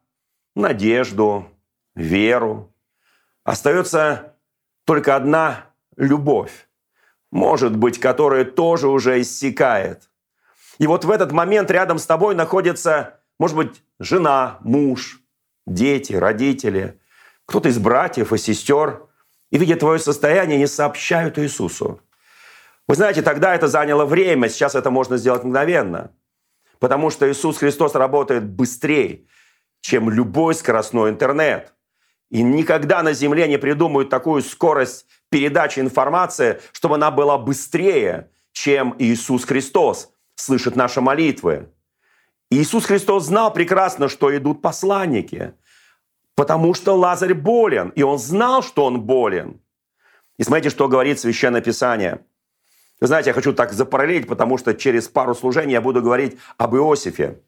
надежду, 0.55 1.47
веру. 1.95 2.73
Остается 3.43 4.35
только 4.85 5.15
одна 5.15 5.65
любовь, 5.97 6.69
может 7.31 7.75
быть, 7.75 7.99
которая 7.99 8.45
тоже 8.45 8.87
уже 8.87 9.21
иссякает. 9.21 10.09
И 10.77 10.87
вот 10.87 11.05
в 11.05 11.11
этот 11.11 11.31
момент 11.31 11.69
рядом 11.71 11.97
с 11.97 12.05
тобой 12.05 12.35
находится, 12.35 13.19
может 13.39 13.55
быть, 13.55 13.83
жена, 13.99 14.57
муж, 14.61 15.21
дети, 15.67 16.13
родители, 16.13 16.99
кто-то 17.45 17.69
из 17.69 17.77
братьев 17.77 18.33
и 18.33 18.37
сестер, 18.37 19.07
и, 19.51 19.57
видя 19.57 19.75
твое 19.75 19.99
состояние, 19.99 20.57
не 20.57 20.67
сообщают 20.67 21.37
Иисусу. 21.37 22.01
Вы 22.87 22.95
знаете, 22.95 23.21
тогда 23.21 23.53
это 23.53 23.67
заняло 23.67 24.05
время, 24.05 24.49
сейчас 24.49 24.75
это 24.75 24.89
можно 24.89 25.17
сделать 25.17 25.43
мгновенно. 25.43 26.11
Потому 26.79 27.09
что 27.09 27.31
Иисус 27.31 27.57
Христос 27.57 27.93
работает 27.93 28.43
быстрее, 28.43 29.25
чем 29.81 30.09
любой 30.09 30.55
скоростной 30.55 31.09
интернет. 31.09 31.73
И 32.29 32.41
никогда 32.41 33.03
на 33.03 33.13
Земле 33.13 33.47
не 33.47 33.57
придумают 33.57 34.09
такую 34.09 34.41
скорость 34.41 35.05
передачи 35.29 35.79
информации, 35.79 36.61
чтобы 36.71 36.95
она 36.95 37.11
была 37.11 37.37
быстрее, 37.37 38.29
чем 38.53 38.95
Иисус 38.99 39.43
Христос 39.43 40.13
слышит 40.35 40.75
наши 40.75 41.01
молитвы. 41.01 41.69
Иисус 42.49 42.85
Христос 42.85 43.25
знал 43.25 43.51
прекрасно, 43.53 44.07
что 44.07 44.35
идут 44.35 44.61
посланники, 44.61 45.53
потому 46.35 46.73
что 46.73 46.95
Лазарь 46.95 47.33
болен, 47.33 47.89
и 47.89 48.03
он 48.03 48.17
знал, 48.17 48.61
что 48.61 48.85
он 48.85 49.01
болен. 49.01 49.61
И 50.37 50.43
смотрите, 50.43 50.69
что 50.69 50.87
говорит 50.87 51.19
Священное 51.19 51.61
Писание. 51.61 52.25
Вы 52.99 53.07
знаете, 53.07 53.29
я 53.29 53.33
хочу 53.33 53.53
так 53.53 53.73
запараллелить, 53.73 54.27
потому 54.27 54.57
что 54.57 54.73
через 54.73 55.07
пару 55.07 55.33
служений 55.33 55.73
я 55.73 55.81
буду 55.81 56.01
говорить 56.01 56.37
об 56.57 56.75
Иосифе. 56.75 57.39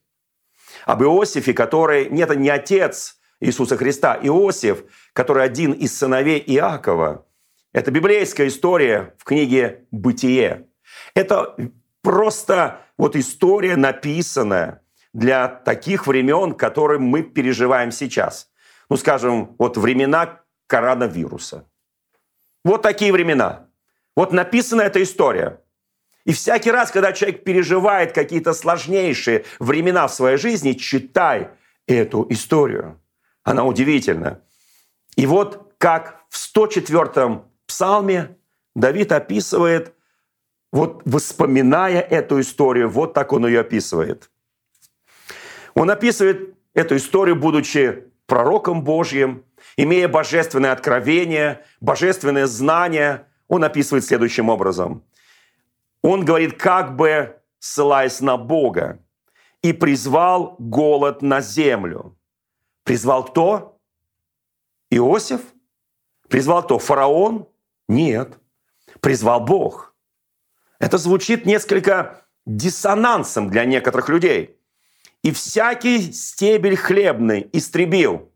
Об 0.86 1.04
Иосифе, 1.04 1.54
который, 1.54 2.10
нет, 2.10 2.36
не 2.36 2.50
отец 2.50 3.20
Иисуса 3.40 3.78
Христа, 3.78 4.18
Иосиф, 4.22 4.84
который 5.14 5.44
один 5.44 5.72
из 5.72 5.98
сыновей 5.98 6.44
Иакова. 6.46 7.26
Это 7.72 7.92
библейская 7.92 8.48
история 8.48 9.14
в 9.18 9.24
книге 9.24 9.86
«Бытие». 9.92 10.68
Это 11.16 11.56
просто 12.02 12.82
вот 12.98 13.16
история, 13.16 13.76
написанная 13.76 14.82
для 15.14 15.48
таких 15.48 16.08
времен, 16.08 16.54
которые 16.54 17.00
мы 17.00 17.24
переживаем 17.24 17.92
сейчас. 17.92 18.50
Ну, 18.90 18.98
скажем, 18.98 19.56
вот 19.58 19.78
времена 19.78 20.42
коронавируса. 20.68 21.68
Вот 22.64 22.82
такие 22.82 23.12
времена. 23.12 23.68
Вот 24.16 24.32
написана 24.32 24.82
эта 24.82 25.02
история. 25.02 25.60
И 26.26 26.32
всякий 26.32 26.72
раз, 26.72 26.92
когда 26.92 27.12
человек 27.12 27.44
переживает 27.44 28.14
какие-то 28.14 28.54
сложнейшие 28.54 29.46
времена 29.60 30.08
в 30.08 30.14
своей 30.14 30.38
жизни, 30.38 30.74
читай 30.74 31.50
эту 31.86 32.26
историю. 32.30 33.00
Она 33.44 33.66
удивительна. 33.66 34.40
И 35.18 35.26
вот 35.26 35.74
как 35.78 36.24
в 36.30 36.38
104-м 36.56 37.44
псалме 37.66 38.38
Давид 38.76 39.12
описывает, 39.12 39.94
вот 40.72 41.02
воспоминая 41.06 42.02
эту 42.02 42.40
историю, 42.40 42.90
вот 42.90 43.14
так 43.14 43.34
он 43.34 43.46
ее 43.46 43.60
описывает. 43.60 44.32
Он 45.76 45.92
описывает 45.92 46.56
эту 46.74 46.96
историю, 46.96 47.36
будучи 47.36 48.06
пророком 48.26 48.84
Божьим, 48.84 49.44
имея 49.78 50.08
божественное 50.08 50.72
откровение, 50.72 51.64
божественное 51.82 52.48
знание, 52.48 53.28
он 53.48 53.64
описывает 53.64 54.06
следующим 54.06 54.50
образом. 54.50 55.04
Он 56.04 56.26
говорит, 56.26 56.62
как 56.62 56.96
бы 56.96 57.42
ссылаясь 57.60 58.20
на 58.20 58.38
Бога, 58.38 59.00
и 59.62 59.72
призвал 59.72 60.58
голод 60.60 61.22
на 61.22 61.40
землю. 61.40 62.18
Призвал 62.84 63.24
кто? 63.24 63.80
Иосиф? 64.92 65.42
Призвал 66.28 66.64
кто? 66.64 66.78
Фараон? 66.78 67.48
Нет. 67.88 68.38
Призвал 69.00 69.40
Бог. 69.40 69.96
Это 70.80 70.98
звучит 70.98 71.46
несколько 71.46 72.26
диссонансом 72.46 73.50
для 73.50 73.64
некоторых 73.64 74.10
людей. 74.10 74.60
И 75.22 75.32
всякий 75.32 76.12
стебель 76.12 76.76
хлебный 76.76 77.50
истребил. 77.54 78.30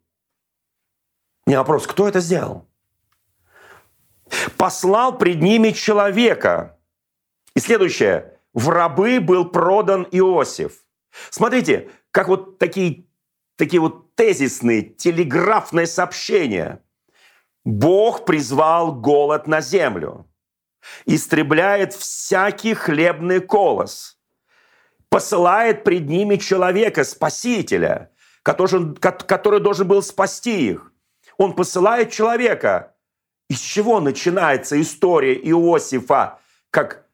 Не 1.45 1.57
вопрос, 1.57 1.85
кто 1.85 2.07
это 2.07 2.21
сделал? 2.21 2.65
Послал 4.55 5.17
пред 5.17 5.41
ними 5.41 5.71
человека. 5.71 6.76
И 7.57 7.59
следующее. 7.59 8.33
В 8.53 8.69
рабы 8.69 9.19
был 9.19 9.49
продан 9.49 10.07
Иосиф. 10.11 10.73
Смотрите, 11.31 11.89
как 12.11 12.27
вот 12.27 12.59
такие, 12.59 13.07
такие 13.55 13.79
вот 13.79 14.13
тезисные, 14.13 14.83
телеграфные 14.83 15.87
сообщения. 15.87 16.83
Бог 17.65 18.25
призвал 18.25 18.93
голод 18.93 19.47
на 19.47 19.61
землю. 19.61 20.27
Истребляет 21.07 21.93
всякий 21.95 22.75
хлебный 22.75 23.39
колос. 23.39 24.19
Посылает 25.09 25.83
пред 25.83 26.07
ними 26.07 26.35
человека, 26.35 27.03
спасителя, 27.03 28.11
который, 28.43 28.93
который 28.95 29.61
должен 29.61 29.87
был 29.87 30.03
спасти 30.03 30.73
их. 30.73 30.93
Он 31.39 31.55
посылает 31.55 32.11
человека. 32.11 32.93
Из 33.49 33.59
чего 33.61 33.99
начинается 33.99 34.79
история 34.79 35.33
Иосифа, 35.33 36.39
как 36.69 37.06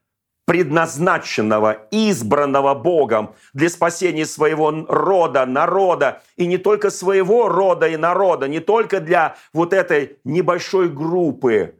предназначенного, 0.44 1.86
избранного 1.90 2.74
Богом 2.74 3.34
для 3.54 3.68
спасения 3.68 4.26
своего 4.26 4.70
рода, 4.88 5.46
народа, 5.46 6.22
и 6.36 6.46
не 6.46 6.58
только 6.58 6.90
своего 6.90 7.48
рода 7.48 7.88
и 7.88 7.96
народа, 7.96 8.46
не 8.46 8.60
только 8.60 9.00
для 9.00 9.36
вот 9.52 9.72
этой 9.72 10.18
небольшой 10.24 10.88
группы. 10.88 11.76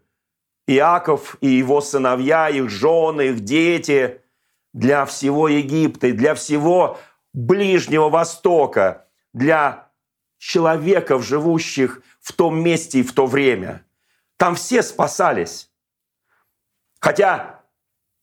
Иаков 0.67 1.37
и 1.43 1.49
его 1.49 1.83
сыновья, 1.83 2.49
их 2.49 2.71
жены, 2.71 3.29
их 3.29 3.41
дети, 3.41 4.23
для 4.73 5.05
всего 5.05 5.49
Египта, 5.49 6.13
для 6.13 6.35
всего 6.35 6.99
Ближнего 7.33 8.09
Востока, 8.09 9.07
для 9.33 9.89
человеков, 10.39 11.25
живущих 11.25 12.03
в 12.21 12.33
том 12.33 12.63
месте 12.63 13.01
и 13.01 13.03
в 13.03 13.13
то 13.13 13.27
время. 13.27 13.85
Там 14.37 14.55
все 14.55 14.83
спасались. 14.83 15.71
Хотя 16.99 17.54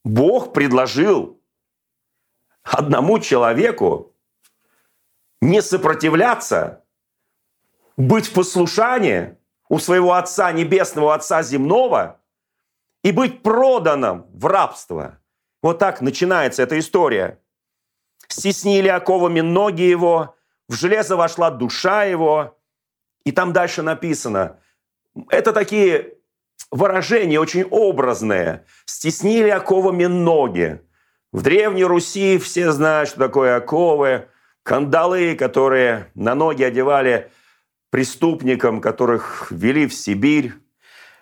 Бог 0.04 0.54
предложил 0.54 1.42
одному 2.64 3.20
человеку 3.20 4.16
не 5.42 5.62
сопротивляться, 5.62 6.84
быть 7.98 8.28
в 8.28 8.34
послушании 8.34 9.38
у 9.70 9.80
своего 9.80 10.14
Отца 10.14 10.52
Небесного, 10.52 11.14
Отца 11.14 11.44
Земного 11.44 12.20
и 13.04 13.12
быть 13.12 13.42
проданным 13.44 14.26
в 14.34 14.46
рабство. 14.46 15.20
Вот 15.62 15.80
так 15.80 16.02
начинается 16.02 16.64
эта 16.64 16.80
история. 16.80 17.40
Стеснили 18.28 18.88
оковами 18.88 19.42
ноги 19.42 19.84
его, 19.84 20.36
в 20.68 20.74
железо 20.74 21.16
вошла 21.16 21.52
душа 21.52 22.04
его. 22.06 22.58
И 23.24 23.32
там 23.32 23.54
дальше 23.54 23.82
написано. 23.82 24.60
Это 25.30 25.54
такие 25.54 26.16
выражения 26.72 27.40
очень 27.40 27.64
образные. 27.64 28.66
Стеснили 28.86 29.50
оковами 29.50 30.06
ноги. 30.06 30.82
В 31.32 31.44
Древней 31.44 31.84
Руси 31.84 32.38
все 32.40 32.72
знают, 32.72 33.10
что 33.10 33.20
такое 33.20 33.58
оковы. 33.58 34.28
Кандалы, 34.64 35.36
которые 35.36 36.12
на 36.14 36.36
ноги 36.36 36.64
одевали 36.64 37.32
преступникам, 37.90 38.80
которых 38.80 39.52
вели 39.52 39.88
в 39.88 39.94
Сибирь. 39.94 40.54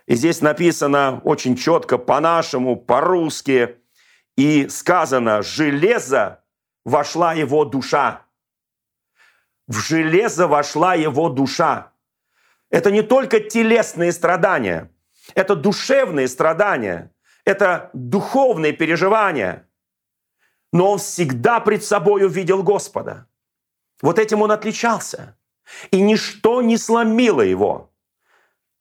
И 0.07 0.15
здесь 0.15 0.41
написано 0.41 1.21
очень 1.23 1.55
четко 1.55 1.97
по-нашему, 1.97 2.75
по-русски. 2.75 3.77
И 4.35 4.67
сказано, 4.69 5.41
железо 5.41 6.43
вошла 6.85 7.33
его 7.33 7.65
душа. 7.65 8.25
В 9.67 9.77
железо 9.77 10.47
вошла 10.47 10.95
его 10.95 11.29
душа. 11.29 11.93
Это 12.69 12.91
не 12.91 13.01
только 13.01 13.39
телесные 13.39 14.11
страдания– 14.11 14.91
это 15.35 15.55
душевные 15.55 16.27
страдания, 16.27 17.11
это 17.45 17.89
духовные 17.93 18.73
переживания. 18.73 19.67
Но 20.71 20.91
он 20.91 20.99
всегда 20.99 21.59
пред 21.59 21.83
собой 21.83 22.25
увидел 22.25 22.63
Господа. 22.63 23.27
Вот 24.01 24.19
этим 24.19 24.41
он 24.41 24.51
отличался. 24.51 25.35
И 25.91 26.01
ничто 26.01 26.61
не 26.61 26.77
сломило 26.77 27.41
его. 27.41 27.91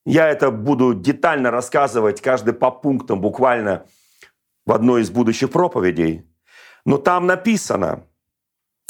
Я 0.06 0.28
это 0.28 0.50
буду 0.50 0.94
детально 0.94 1.50
рассказывать, 1.50 2.20
каждый 2.20 2.54
по 2.54 2.70
пунктам 2.70 3.20
буквально 3.20 3.86
в 4.64 4.72
одной 4.72 5.02
из 5.02 5.10
будущих 5.10 5.50
проповедей. 5.50 6.26
Но 6.84 6.96
там 6.96 7.26
написано, 7.26 8.06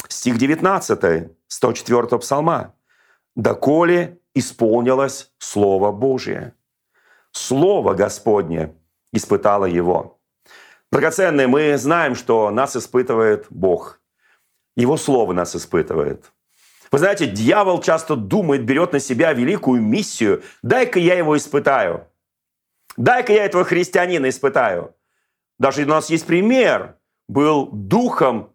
стих 0.07 0.37
19, 0.37 1.31
104 1.47 2.19
псалма, 2.19 2.75
«Доколе 3.35 4.19
исполнилось 4.33 5.31
Слово 5.39 5.91
Божие». 5.91 6.53
Слово 7.39 7.93
Господне 7.93 8.75
испытало 9.13 9.63
его. 9.63 10.19
Драгоценные, 10.91 11.47
мы 11.47 11.77
знаем, 11.77 12.15
что 12.15 12.49
нас 12.49 12.75
испытывает 12.75 13.45
Бог. 13.49 14.01
Его 14.75 14.97
Слово 14.97 15.31
нас 15.31 15.55
испытывает. 15.55 16.33
Вы 16.91 16.99
знаете, 16.99 17.27
дьявол 17.27 17.81
часто 17.81 18.17
думает, 18.17 18.65
берет 18.65 18.91
на 18.91 18.99
себя 18.99 19.31
великую 19.31 19.81
миссию. 19.81 20.43
Дай-ка 20.63 20.99
я 20.99 21.15
его 21.15 21.37
испытаю. 21.37 22.07
Дай-ка 22.97 23.31
я 23.31 23.45
этого 23.45 23.63
христианина 23.63 24.27
испытаю. 24.27 24.93
Даже 25.57 25.83
у 25.83 25.87
нас 25.87 26.09
есть 26.09 26.25
пример. 26.25 26.97
Был 27.29 27.69
духом 27.71 28.51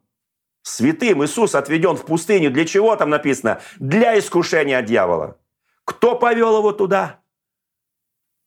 святым. 0.62 1.24
Иисус 1.24 1.54
отведен 1.54 1.96
в 1.96 2.04
пустыню. 2.04 2.50
Для 2.50 2.66
чего 2.66 2.94
там 2.96 3.08
написано? 3.08 3.62
Для 3.78 4.18
искушения 4.18 4.78
от 4.78 4.84
дьявола. 4.84 5.38
Кто 5.86 6.16
повел 6.16 6.58
его 6.58 6.72
туда? 6.72 7.23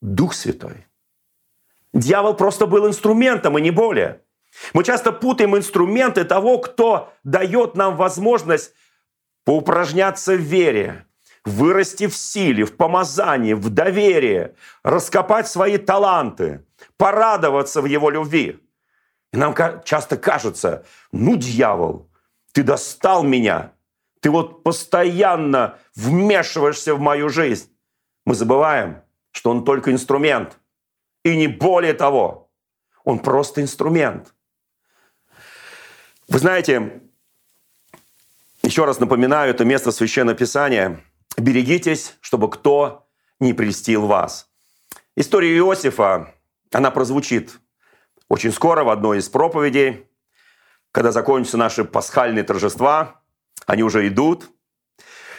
Дух 0.02 0.34
Святой. 0.34 0.86
Дьявол 1.94 2.36
просто 2.36 2.68
был 2.68 2.88
инструментом, 2.88 3.58
и 3.58 3.62
не 3.62 3.72
более. 3.72 4.22
Мы 4.74 4.84
часто 4.84 5.12
путаем 5.12 5.56
инструменты 5.58 6.24
того, 6.24 6.60
кто 6.60 7.14
дает 7.24 7.76
нам 7.76 7.96
возможность 7.96 8.74
поупражняться 9.44 10.34
в 10.34 10.40
вере, 10.40 11.06
вырасти 11.46 12.08
в 12.08 12.16
силе, 12.16 12.66
в 12.66 12.76
помазании, 12.76 13.54
в 13.54 13.70
доверии, 13.70 14.56
раскопать 14.84 15.48
свои 15.48 15.78
таланты, 15.78 16.66
порадоваться 16.98 17.82
в 17.82 17.86
его 17.86 18.10
любви. 18.10 18.60
И 19.34 19.38
нам 19.38 19.56
часто 19.84 20.18
кажется, 20.18 20.86
ну, 21.12 21.36
дьявол, 21.36 22.10
ты 22.52 22.64
достал 22.64 23.24
меня, 23.24 23.74
ты 24.20 24.30
вот 24.30 24.64
постоянно 24.64 25.78
вмешиваешься 25.96 26.96
в 26.96 27.00
мою 27.00 27.30
жизнь. 27.30 27.72
Мы 28.26 28.36
забываем– 28.36 29.02
что 29.38 29.52
он 29.52 29.64
только 29.64 29.92
инструмент. 29.92 30.58
И 31.24 31.38
не 31.38 31.48
более 31.48 31.94
того. 31.94 32.50
Он 33.04 33.20
просто 33.20 33.62
инструмент. 33.62 34.34
Вы 36.28 36.40
знаете, 36.40 37.04
еще 38.64 38.86
раз 38.86 39.00
напоминаю, 39.00 39.52
это 39.52 39.64
место 39.64 39.92
Священного 39.92 40.36
Писания. 40.36 41.04
Берегитесь, 41.38 42.18
чтобы 42.20 42.50
кто 42.50 43.08
не 43.40 43.54
прельстил 43.54 44.08
вас. 44.08 44.50
История 45.16 45.56
Иосифа, 45.56 46.34
она 46.72 46.90
прозвучит 46.90 47.60
очень 48.30 48.52
скоро 48.52 48.84
в 48.84 48.90
одной 48.90 49.20
из 49.20 49.30
проповедей, 49.30 50.08
когда 50.92 51.12
закончатся 51.12 51.58
наши 51.58 51.86
пасхальные 51.86 52.44
торжества. 52.44 53.22
Они 53.68 53.84
уже 53.84 54.08
идут. 54.08 54.50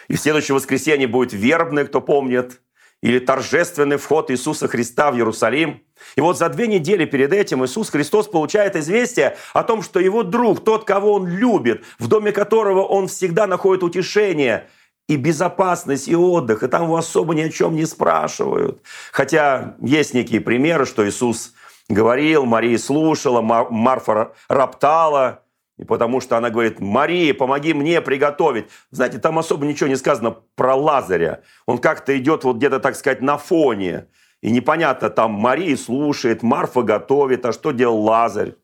И 0.07 0.15
в 0.15 0.21
следующее 0.21 0.55
воскресенье 0.55 1.09
будет 1.09 1.33
вербный, 1.33 1.85
кто 1.85 2.01
помнит 2.01 2.61
или 3.03 3.19
торжественный 3.19 3.97
вход 3.97 4.31
Иисуса 4.31 4.69
Христа 4.69 5.11
в 5.11 5.17
Иерусалим. 5.17 5.83
И 6.17 6.21
вот 6.21 6.39
за 6.39 6.49
две 6.49 6.67
недели 6.67 7.05
перед 7.05 7.33
этим 7.33 7.65
Иисус 7.65 7.91
Христос 7.91 8.27
получает 8.27 8.77
известие 8.77 9.37
о 9.53 9.63
том, 9.63 9.83
что 9.83 10.01
его 10.01 10.23
друг, 10.23 10.65
тот, 10.65 10.85
кого 10.85 11.15
он 11.15 11.29
любит, 11.29 11.85
в 11.99 12.09
доме 12.09 12.33
которого 12.33 12.83
он 12.83 13.09
всегда 13.09 13.47
находит 13.47 13.83
утешение 13.83 14.69
и 15.07 15.17
безопасность, 15.17 16.09
и 16.09 16.17
отдых, 16.17 16.63
и 16.63 16.69
там 16.69 16.85
его 16.85 16.97
особо 16.97 17.35
ни 17.35 17.41
о 17.41 17.51
чем 17.51 17.77
не 17.77 17.87
спрашивают. 17.87 18.83
Хотя 19.13 19.77
есть 19.81 20.13
некие 20.13 20.41
примеры, 20.41 20.85
что 20.85 21.09
Иисус 21.09 21.55
говорил, 21.89 22.45
Мария 22.45 22.79
слушала, 22.79 23.41
Марфа 23.41 24.33
роптала, 24.49 25.43
и 25.79 25.85
потому 25.85 26.21
что 26.21 26.37
она 26.37 26.51
говорит, 26.51 26.81
Мария, 26.81 27.33
помоги 27.33 27.73
мне 27.73 28.03
приготовить. 28.03 28.67
Знаете, 28.91 29.19
там 29.19 29.38
особо 29.38 29.64
ничего 29.64 29.88
не 29.88 29.97
сказано 29.97 30.33
про 30.57 30.75
Лазаря. 30.75 31.43
Он 31.67 31.79
как-то 31.79 32.19
идет 32.19 32.43
вот 32.43 32.57
где-то, 32.57 32.81
так 32.81 32.97
сказать, 32.97 33.23
на 33.23 33.38
фоне. 33.38 34.09
И 34.41 34.51
непонятно, 34.51 35.09
там 35.09 35.33
Мария 35.33 35.77
слушает, 35.77 36.43
Марфа 36.43 36.83
готовит, 36.83 37.47
а 37.47 37.53
что 37.53 37.71
делал 37.71 38.03
Лазарь? 38.03 38.55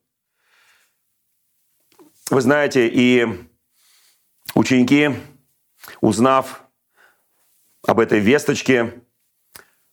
Вы 2.30 2.40
знаете, 2.40 2.88
и 2.88 3.28
ученики, 4.56 5.10
узнав 6.00 6.64
об 7.86 8.00
этой 8.00 8.18
весточке, 8.18 9.04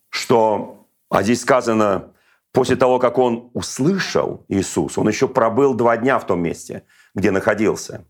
что, 0.10 0.88
а 1.10 1.22
здесь 1.22 1.42
сказано, 1.42 2.14
после 2.52 2.76
того, 2.76 2.98
как 2.98 3.20
он 3.20 3.52
услышал 3.54 4.44
Иисус, 4.48 4.98
он 4.98 5.08
еще 5.08 5.28
пробыл 5.28 5.76
два 5.76 5.98
дня 5.98 6.18
в 6.18 6.26
том 6.26 6.42
месте– 6.42 6.84
где 7.16 7.32
находился. 7.32 8.06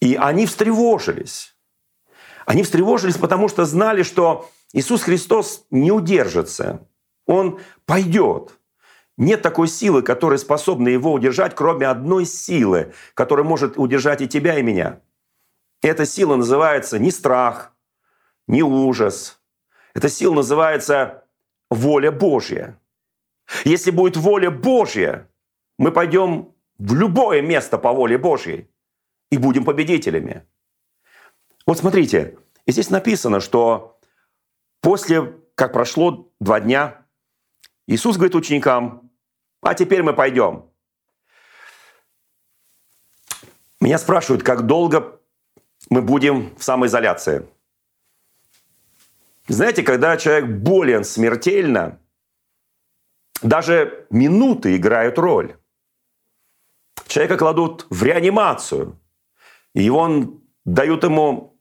И 0.00 0.16
они 0.16 0.46
встревожились. 0.46 1.54
Они 2.46 2.62
встревожились, 2.62 3.16
потому 3.16 3.48
что 3.48 3.64
знали, 3.64 4.02
что 4.02 4.50
Иисус 4.72 5.02
Христос 5.02 5.64
не 5.70 5.92
удержится. 5.92 6.86
Он 7.26 7.60
пойдет. 7.86 8.58
Нет 9.16 9.42
такой 9.42 9.68
силы, 9.68 10.02
которая 10.02 10.38
способна 10.38 10.88
его 10.88 11.12
удержать, 11.12 11.54
кроме 11.54 11.86
одной 11.86 12.24
силы, 12.24 12.92
которая 13.14 13.46
может 13.46 13.78
удержать 13.78 14.22
и 14.22 14.28
тебя, 14.28 14.58
и 14.58 14.62
меня. 14.62 15.00
Эта 15.82 16.06
сила 16.06 16.36
называется 16.36 16.98
не 16.98 17.10
страх, 17.10 17.72
не 18.46 18.62
ужас. 18.62 19.40
Эта 19.94 20.08
сила 20.08 20.34
называется 20.34 21.24
воля 21.70 22.10
Божья. 22.10 22.78
Если 23.64 23.90
будет 23.90 24.16
воля 24.16 24.50
Божья, 24.50 25.28
мы 25.78 25.92
пойдем 25.92 26.54
в 26.82 26.94
любое 26.94 27.42
место 27.42 27.78
по 27.78 27.92
воле 27.92 28.18
Божьей 28.18 28.68
и 29.30 29.38
будем 29.38 29.64
победителями. 29.64 30.46
Вот 31.66 31.78
смотрите, 31.78 32.38
и 32.66 32.72
здесь 32.72 32.90
написано, 32.90 33.40
что 33.40 33.92
После, 34.82 35.32
как 35.54 35.72
прошло 35.72 36.28
два 36.40 36.58
дня, 36.58 37.06
Иисус 37.86 38.16
говорит 38.16 38.34
ученикам, 38.34 39.10
а 39.62 39.74
теперь 39.74 40.02
мы 40.02 40.12
пойдем. 40.12 40.68
Меня 43.80 43.98
спрашивают, 43.98 44.42
как 44.42 44.66
долго 44.66 45.20
мы 45.88 46.02
будем 46.02 46.54
в 46.56 46.64
самоизоляции. 46.64 47.48
Знаете, 49.46 49.84
когда 49.84 50.16
человек 50.16 50.46
болен 50.46 51.04
смертельно, 51.04 52.00
даже 53.40 54.06
минуты 54.10 54.76
играют 54.76 55.18
роль. 55.18 55.56
Человека 57.06 57.36
кладут 57.36 57.86
в 57.90 58.02
реанимацию, 58.02 58.98
и 59.74 59.82
его 59.82 60.40
дают 60.64 61.04
ему 61.04 61.58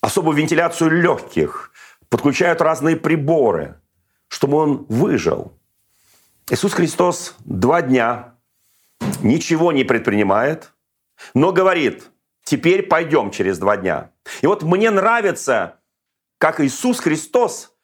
особую 0.00 0.36
вентиляцию 0.36 0.90
легких, 0.90 1.72
подключают 2.08 2.60
разные 2.60 2.96
приборы, 2.96 3.80
чтобы 4.28 4.58
он 4.58 4.86
выжил. 4.88 5.58
Иисус 6.50 6.74
Христос 6.74 7.34
два 7.40 7.82
дня 7.82 8.34
ничего 9.22 9.72
не 9.72 9.84
предпринимает, 9.84 10.72
но 11.32 11.52
говорит, 11.52 12.10
теперь 12.44 12.82
пойдем 12.82 13.30
через 13.30 13.58
два 13.58 13.76
дня. 13.76 14.10
И 14.42 14.46
вот 14.46 14.62
мне 14.62 14.90
нравится, 14.90 15.80
как 16.38 16.60
Иисус 16.60 17.00
Христос 17.00 17.74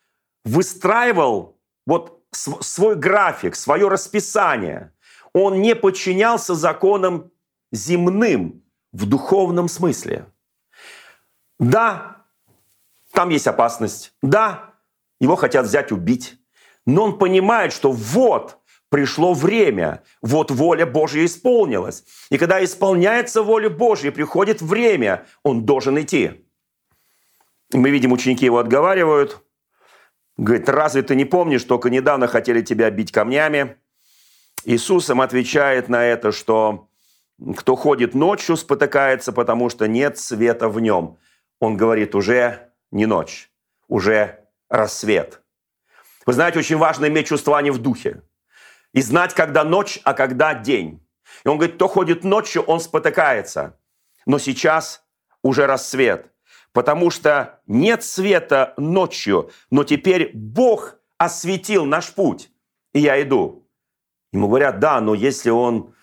выстраивал 0.44 1.58
вот 1.86 2.22
свой 2.32 2.96
график, 2.96 3.56
свое 3.56 3.88
расписание. 3.88 4.92
Он 5.32 5.60
не 5.60 5.74
подчинялся 5.74 6.54
законам 6.54 7.30
земным 7.72 8.62
в 8.92 9.06
духовном 9.06 9.68
смысле. 9.68 10.26
Да, 11.58 12.26
там 13.12 13.28
есть 13.28 13.46
опасность. 13.46 14.14
Да, 14.22 14.74
его 15.20 15.36
хотят 15.36 15.66
взять, 15.66 15.92
убить. 15.92 16.38
Но 16.86 17.04
он 17.04 17.18
понимает, 17.18 17.72
что 17.72 17.92
вот 17.92 18.58
пришло 18.88 19.34
время, 19.34 20.02
вот 20.22 20.50
воля 20.50 20.86
Божья 20.86 21.24
исполнилась. 21.24 22.04
И 22.30 22.38
когда 22.38 22.62
исполняется 22.64 23.42
воля 23.42 23.70
Божья, 23.70 24.10
приходит 24.10 24.60
время, 24.60 25.26
он 25.42 25.64
должен 25.64 26.00
идти. 26.00 26.44
Мы 27.72 27.90
видим, 27.90 28.12
ученики 28.12 28.44
его 28.44 28.58
отговаривают. 28.58 29.44
Говорит, 30.36 30.68
разве 30.68 31.02
ты 31.02 31.14
не 31.14 31.24
помнишь, 31.24 31.64
только 31.64 31.90
недавно 31.90 32.26
хотели 32.26 32.62
тебя 32.62 32.90
бить 32.90 33.12
камнями? 33.12 33.76
Иисус 34.64 35.10
им 35.10 35.20
отвечает 35.20 35.88
на 35.88 36.04
это, 36.04 36.32
что 36.32 36.88
кто 37.56 37.76
ходит 37.76 38.14
ночью, 38.14 38.56
спотыкается, 38.56 39.32
потому 39.32 39.70
что 39.70 39.88
нет 39.88 40.18
света 40.18 40.68
в 40.68 40.80
нем. 40.80 41.18
Он 41.58 41.76
говорит, 41.76 42.14
уже 42.14 42.72
не 42.90 43.06
ночь, 43.06 43.50
уже 43.88 44.46
рассвет. 44.68 45.42
Вы 46.26 46.34
знаете, 46.34 46.58
очень 46.58 46.76
важно 46.76 47.06
иметь 47.06 47.28
чувствование 47.28 47.72
в 47.72 47.78
духе 47.78 48.22
и 48.92 49.02
знать, 49.02 49.34
когда 49.34 49.64
ночь, 49.64 50.00
а 50.04 50.14
когда 50.14 50.54
день. 50.54 51.04
И 51.44 51.48
он 51.48 51.56
говорит, 51.56 51.76
кто 51.76 51.88
ходит 51.88 52.24
ночью, 52.24 52.62
он 52.62 52.80
спотыкается. 52.80 53.78
Но 54.26 54.38
сейчас 54.38 55.04
уже 55.42 55.66
рассвет, 55.66 56.30
потому 56.72 57.10
что 57.10 57.60
нет 57.66 58.04
света 58.04 58.74
ночью, 58.76 59.50
но 59.70 59.84
теперь 59.84 60.30
Бог 60.34 60.96
осветил 61.16 61.84
наш 61.86 62.12
путь, 62.12 62.50
и 62.92 63.00
я 63.00 63.20
иду. 63.22 63.59
Ему 64.32 64.48
говорят, 64.48 64.78
да, 64.78 65.00
но 65.00 65.14
если 65.14 65.50
он, 65.50 65.94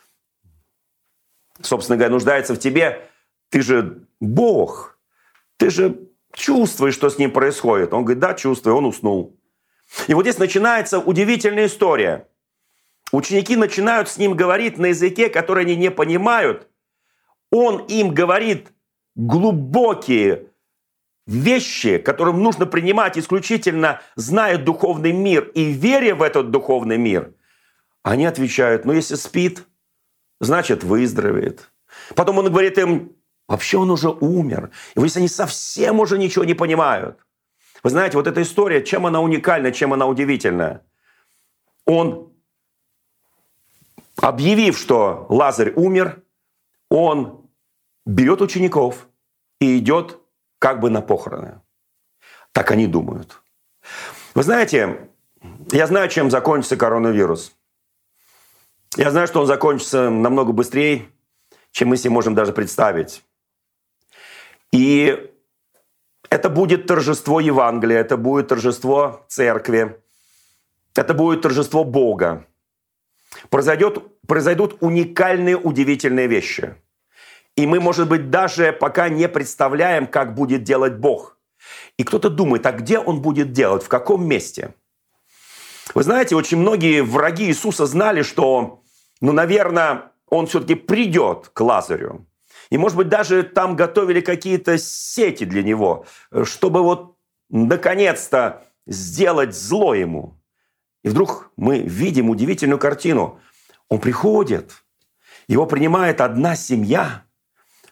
собственно 1.62 1.98
говоря, 1.98 2.14
нуждается 2.14 2.54
в 2.54 2.60
тебе, 2.60 3.10
ты 3.50 3.62
же 3.62 4.08
Бог, 4.20 5.00
ты 5.58 5.70
же 5.70 6.10
чувствуешь, 6.34 6.94
что 6.94 7.10
с 7.10 7.18
ним 7.18 7.32
происходит. 7.32 7.94
Он 7.94 8.04
говорит, 8.04 8.20
да, 8.20 8.34
чувствую, 8.34 8.76
он 8.76 8.86
уснул. 8.86 9.40
И 10.08 10.14
вот 10.14 10.24
здесь 10.24 10.38
начинается 10.38 11.00
удивительная 11.00 11.68
история– 11.68 12.28
Ученики 13.12 13.56
начинают 13.56 14.10
с 14.10 14.18
ним 14.18 14.36
говорить 14.36 14.78
на 14.78 14.88
языке, 14.88 15.30
который 15.30 15.64
они 15.64 15.76
не 15.76 15.92
понимают. 15.92 16.68
Он 17.52 17.86
им 17.86 18.14
говорит 18.14 18.74
глубокие 19.16 20.48
вещи, 21.26 21.98
которым 21.98 22.44
нужно 22.44 22.66
принимать 22.66 23.18
исключительно, 23.18 24.02
зная 24.16 24.58
духовный 24.58 25.14
мир 25.14 25.50
и 25.54 25.72
веря 25.72 26.16
в 26.16 26.22
этот 26.22 26.52
духовный 26.52 26.98
мир. 26.98 27.34
Они 28.04 28.26
отвечают, 28.26 28.86
ну 28.86 28.94
если 28.94 29.16
спит, 29.16 29.64
значит 30.40 30.84
выздоровеет. 30.84 31.72
Потом 32.16 32.38
он 32.38 32.46
говорит 32.46 32.78
им, 32.78 33.16
вообще 33.48 33.78
он 33.78 33.92
уже 33.92 34.10
умер. 34.10 34.72
И 34.96 35.00
вот 35.00 35.06
если 35.06 35.20
они 35.20 35.28
совсем 35.28 36.00
уже 36.00 36.18
ничего 36.18 36.46
не 36.46 36.54
понимают. 36.54 37.20
Вы 37.84 37.90
знаете, 37.90 38.18
вот 38.18 38.28
эта 38.28 38.42
история, 38.42 38.84
чем 38.84 39.06
она 39.06 39.22
уникальна, 39.22 39.72
чем 39.72 39.94
она 39.94 40.08
удивительна. 40.08 40.82
Он 41.86 42.34
объявив, 44.18 44.78
что 44.78 45.26
Лазарь 45.30 45.74
умер, 45.76 46.24
он 46.90 47.50
берет 48.06 48.42
учеников 48.42 49.08
и 49.60 49.78
идет 49.78 50.20
как 50.60 50.80
бы 50.80 50.90
на 50.90 51.02
похороны. 51.02 51.62
Так 52.52 52.72
они 52.72 52.88
думают. 52.88 53.42
Вы 54.34 54.44
знаете, 54.44 55.10
я 55.72 55.88
знаю, 55.88 56.10
чем 56.10 56.32
закончится 56.32 56.78
коронавирус. 56.78 57.57
Я 58.96 59.12
знаю, 59.12 59.28
что 59.28 59.42
он 59.42 59.48
закончится 59.48 60.10
намного 60.10 60.54
быстрее, 60.54 61.10
чем 61.72 61.90
мы 61.90 61.98
себе 61.98 62.12
можем 62.12 62.36
даже 62.36 62.54
представить. 62.54 63.24
И 64.72 65.32
это 66.30 66.50
будет 66.50 66.88
торжество 66.88 67.40
Евангелия, 67.40 68.00
это 68.00 68.18
будет 68.18 68.48
торжество 68.48 69.26
церкви, 69.28 70.02
это 70.96 71.14
будет 71.14 71.42
торжество 71.42 71.84
Бога 71.84 72.48
произойдет, 73.50 74.04
произойдут 74.28 74.78
уникальные, 74.82 75.58
удивительные 75.58 76.28
вещи. 76.28 76.76
И 77.56 77.66
мы, 77.66 77.80
может 77.80 78.08
быть, 78.08 78.30
даже 78.30 78.72
пока 78.72 79.10
не 79.10 79.28
представляем, 79.28 80.08
как 80.08 80.36
будет 80.36 80.64
делать 80.64 80.98
Бог. 80.98 81.38
И 81.98 82.04
кто-то 82.04 82.30
думает, 82.30 82.66
а 82.66 82.72
где 82.72 83.00
Он 83.00 83.22
будет 83.22 83.52
делать, 83.52 83.84
в 83.84 83.88
каком 83.88 84.28
месте? 84.28 84.74
Вы 85.94 86.04
знаете, 86.04 86.36
очень 86.36 86.58
многие 86.58 87.02
враги 87.02 87.46
Иисуса 87.46 87.86
знали, 87.86 88.22
что, 88.22 88.84
ну, 89.22 89.32
наверное, 89.32 90.12
Он 90.30 90.48
все-таки 90.48 90.76
придет 90.76 91.50
к 91.54 91.62
Лазарю. 91.62 92.26
И, 92.70 92.78
может 92.78 92.98
быть, 92.98 93.10
даже 93.10 93.44
там 93.44 93.76
готовили 93.76 94.22
какие-то 94.22 94.78
сети 94.78 95.46
для 95.46 95.64
него, 95.64 96.06
чтобы 96.44 96.84
вот 96.84 97.16
наконец-то 97.50 98.66
сделать 98.86 99.56
зло 99.56 99.94
ему. 99.94 100.42
И 101.04 101.10
вдруг 101.10 101.52
мы 101.56 101.80
видим 101.80 102.30
удивительную 102.30 102.80
картину. 102.80 103.40
Он 103.88 104.00
приходит, 104.00 104.84
его 105.48 105.66
принимает 105.66 106.20
одна 106.20 106.56
семья, 106.58 107.24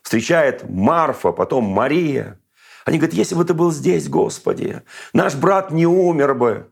встречает 0.01 0.69
Марфа, 0.69 1.31
потом 1.31 1.63
Мария. 1.63 2.39
Они 2.83 2.97
говорят, 2.97 3.15
если 3.15 3.35
бы 3.35 3.45
ты 3.45 3.53
был 3.53 3.71
здесь, 3.71 4.09
Господи, 4.09 4.81
наш 5.13 5.35
брат 5.35 5.71
не 5.71 5.85
умер 5.85 6.35
бы. 6.35 6.71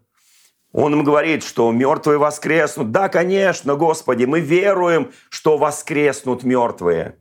Он 0.74 0.94
им 0.94 1.04
говорит, 1.04 1.44
что 1.44 1.72
мертвые 1.72 2.18
воскреснут. 2.18 2.92
Да, 2.92 3.08
конечно, 3.08 3.76
Господи, 3.76 4.26
мы 4.26 4.40
веруем, 4.40 5.14
что 5.30 5.58
воскреснут 5.58 6.44
мертвые. 6.44 7.20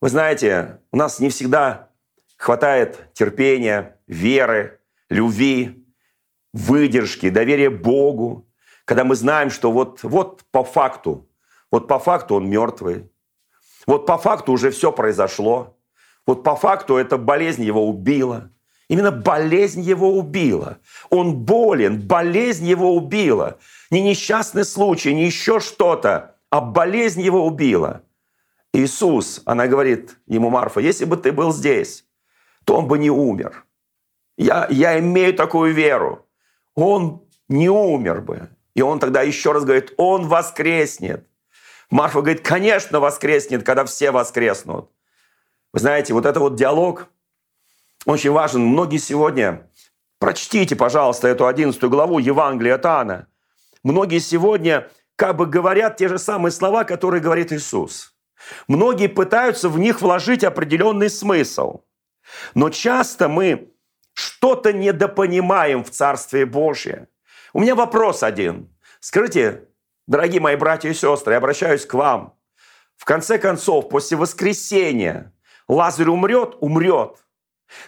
Вы 0.00 0.08
знаете, 0.08 0.80
у 0.90 0.96
нас 0.96 1.20
не 1.20 1.30
всегда 1.30 1.90
хватает 2.36 3.12
терпения, 3.14 3.98
веры, 4.08 4.80
любви, 5.08 5.86
выдержки, 6.52 7.30
доверия 7.30 7.70
Богу, 7.70 8.48
когда 8.84 9.04
мы 9.04 9.14
знаем, 9.14 9.50
что 9.50 9.70
вот, 9.70 10.02
вот 10.02 10.42
по 10.50 10.64
факту, 10.64 11.30
вот 11.70 11.86
по 11.86 12.00
факту 12.00 12.34
он 12.34 12.50
мертвый, 12.50 13.08
вот 13.86 14.04
по 14.04 14.18
факту 14.18 14.52
уже 14.52 14.70
все 14.72 14.90
произошло, 14.90 15.78
вот 16.26 16.42
по 16.42 16.56
факту 16.56 16.96
эта 16.96 17.18
болезнь 17.18 17.62
его 17.62 17.88
убила. 17.88 18.50
Именно 18.94 19.10
болезнь 19.10 19.80
его 19.80 20.16
убила. 20.16 20.78
Он 21.10 21.34
болен, 21.34 22.00
болезнь 22.00 22.64
его 22.66 22.94
убила. 22.94 23.58
Не 23.90 24.00
несчастный 24.00 24.64
случай, 24.64 25.12
не 25.12 25.24
еще 25.26 25.58
что-то, 25.58 26.36
а 26.48 26.60
болезнь 26.60 27.20
его 27.20 27.44
убила. 27.44 28.02
Иисус, 28.72 29.42
она 29.46 29.66
говорит 29.66 30.16
ему, 30.28 30.48
Марфа, 30.48 30.78
если 30.78 31.06
бы 31.06 31.16
ты 31.16 31.32
был 31.32 31.52
здесь, 31.52 32.04
то 32.64 32.76
он 32.76 32.86
бы 32.86 32.98
не 32.98 33.10
умер. 33.10 33.64
Я, 34.36 34.68
я 34.70 34.96
имею 35.00 35.34
такую 35.34 35.74
веру 35.74 36.24
он 36.76 37.26
не 37.48 37.68
умер 37.68 38.20
бы. 38.20 38.48
И 38.74 38.82
он 38.82 38.98
тогда 39.00 39.22
еще 39.22 39.52
раз 39.52 39.64
говорит, 39.64 39.92
он 39.96 40.28
воскреснет. 40.28 41.26
Марфа 41.90 42.20
говорит, 42.20 42.46
конечно, 42.46 43.00
воскреснет, 43.00 43.64
когда 43.64 43.84
все 43.84 44.10
воскреснут. 44.10 44.90
Вы 45.72 45.80
знаете, 45.80 46.12
вот 46.14 46.26
это 46.26 46.38
вот 46.40 46.56
диалог 46.56 47.08
очень 48.06 48.30
важен. 48.30 48.62
Многие 48.66 48.98
сегодня, 48.98 49.70
прочтите, 50.18 50.76
пожалуйста, 50.76 51.28
эту 51.28 51.46
11 51.46 51.82
главу 51.84 52.18
Евангелия 52.18 52.74
от 52.74 52.84
Иоанна. 52.84 53.26
Многие 53.82 54.18
сегодня 54.18 54.88
как 55.16 55.36
бы 55.36 55.46
говорят 55.46 55.96
те 55.96 56.08
же 56.08 56.18
самые 56.18 56.52
слова, 56.52 56.84
которые 56.84 57.20
говорит 57.20 57.52
Иисус. 57.52 58.14
Многие 58.68 59.08
пытаются 59.08 59.68
в 59.68 59.78
них 59.78 60.02
вложить 60.02 60.44
определенный 60.44 61.08
смысл. 61.08 61.82
Но 62.54 62.70
часто 62.70 63.28
мы 63.28 63.72
что-то 64.12 64.72
недопонимаем 64.72 65.84
в 65.84 65.90
Царстве 65.90 66.46
Божьем. 66.46 67.08
У 67.52 67.60
меня 67.60 67.74
вопрос 67.74 68.22
один. 68.22 68.74
Скажите, 69.00 69.68
дорогие 70.06 70.40
мои 70.40 70.56
братья 70.56 70.88
и 70.88 70.94
сестры, 70.94 71.32
я 71.34 71.38
обращаюсь 71.38 71.86
к 71.86 71.94
вам. 71.94 72.34
В 72.96 73.04
конце 73.04 73.38
концов, 73.38 73.88
после 73.88 74.16
воскресения 74.16 75.32
Лазарь 75.68 76.08
умрет? 76.08 76.56
Умрет. 76.60 77.23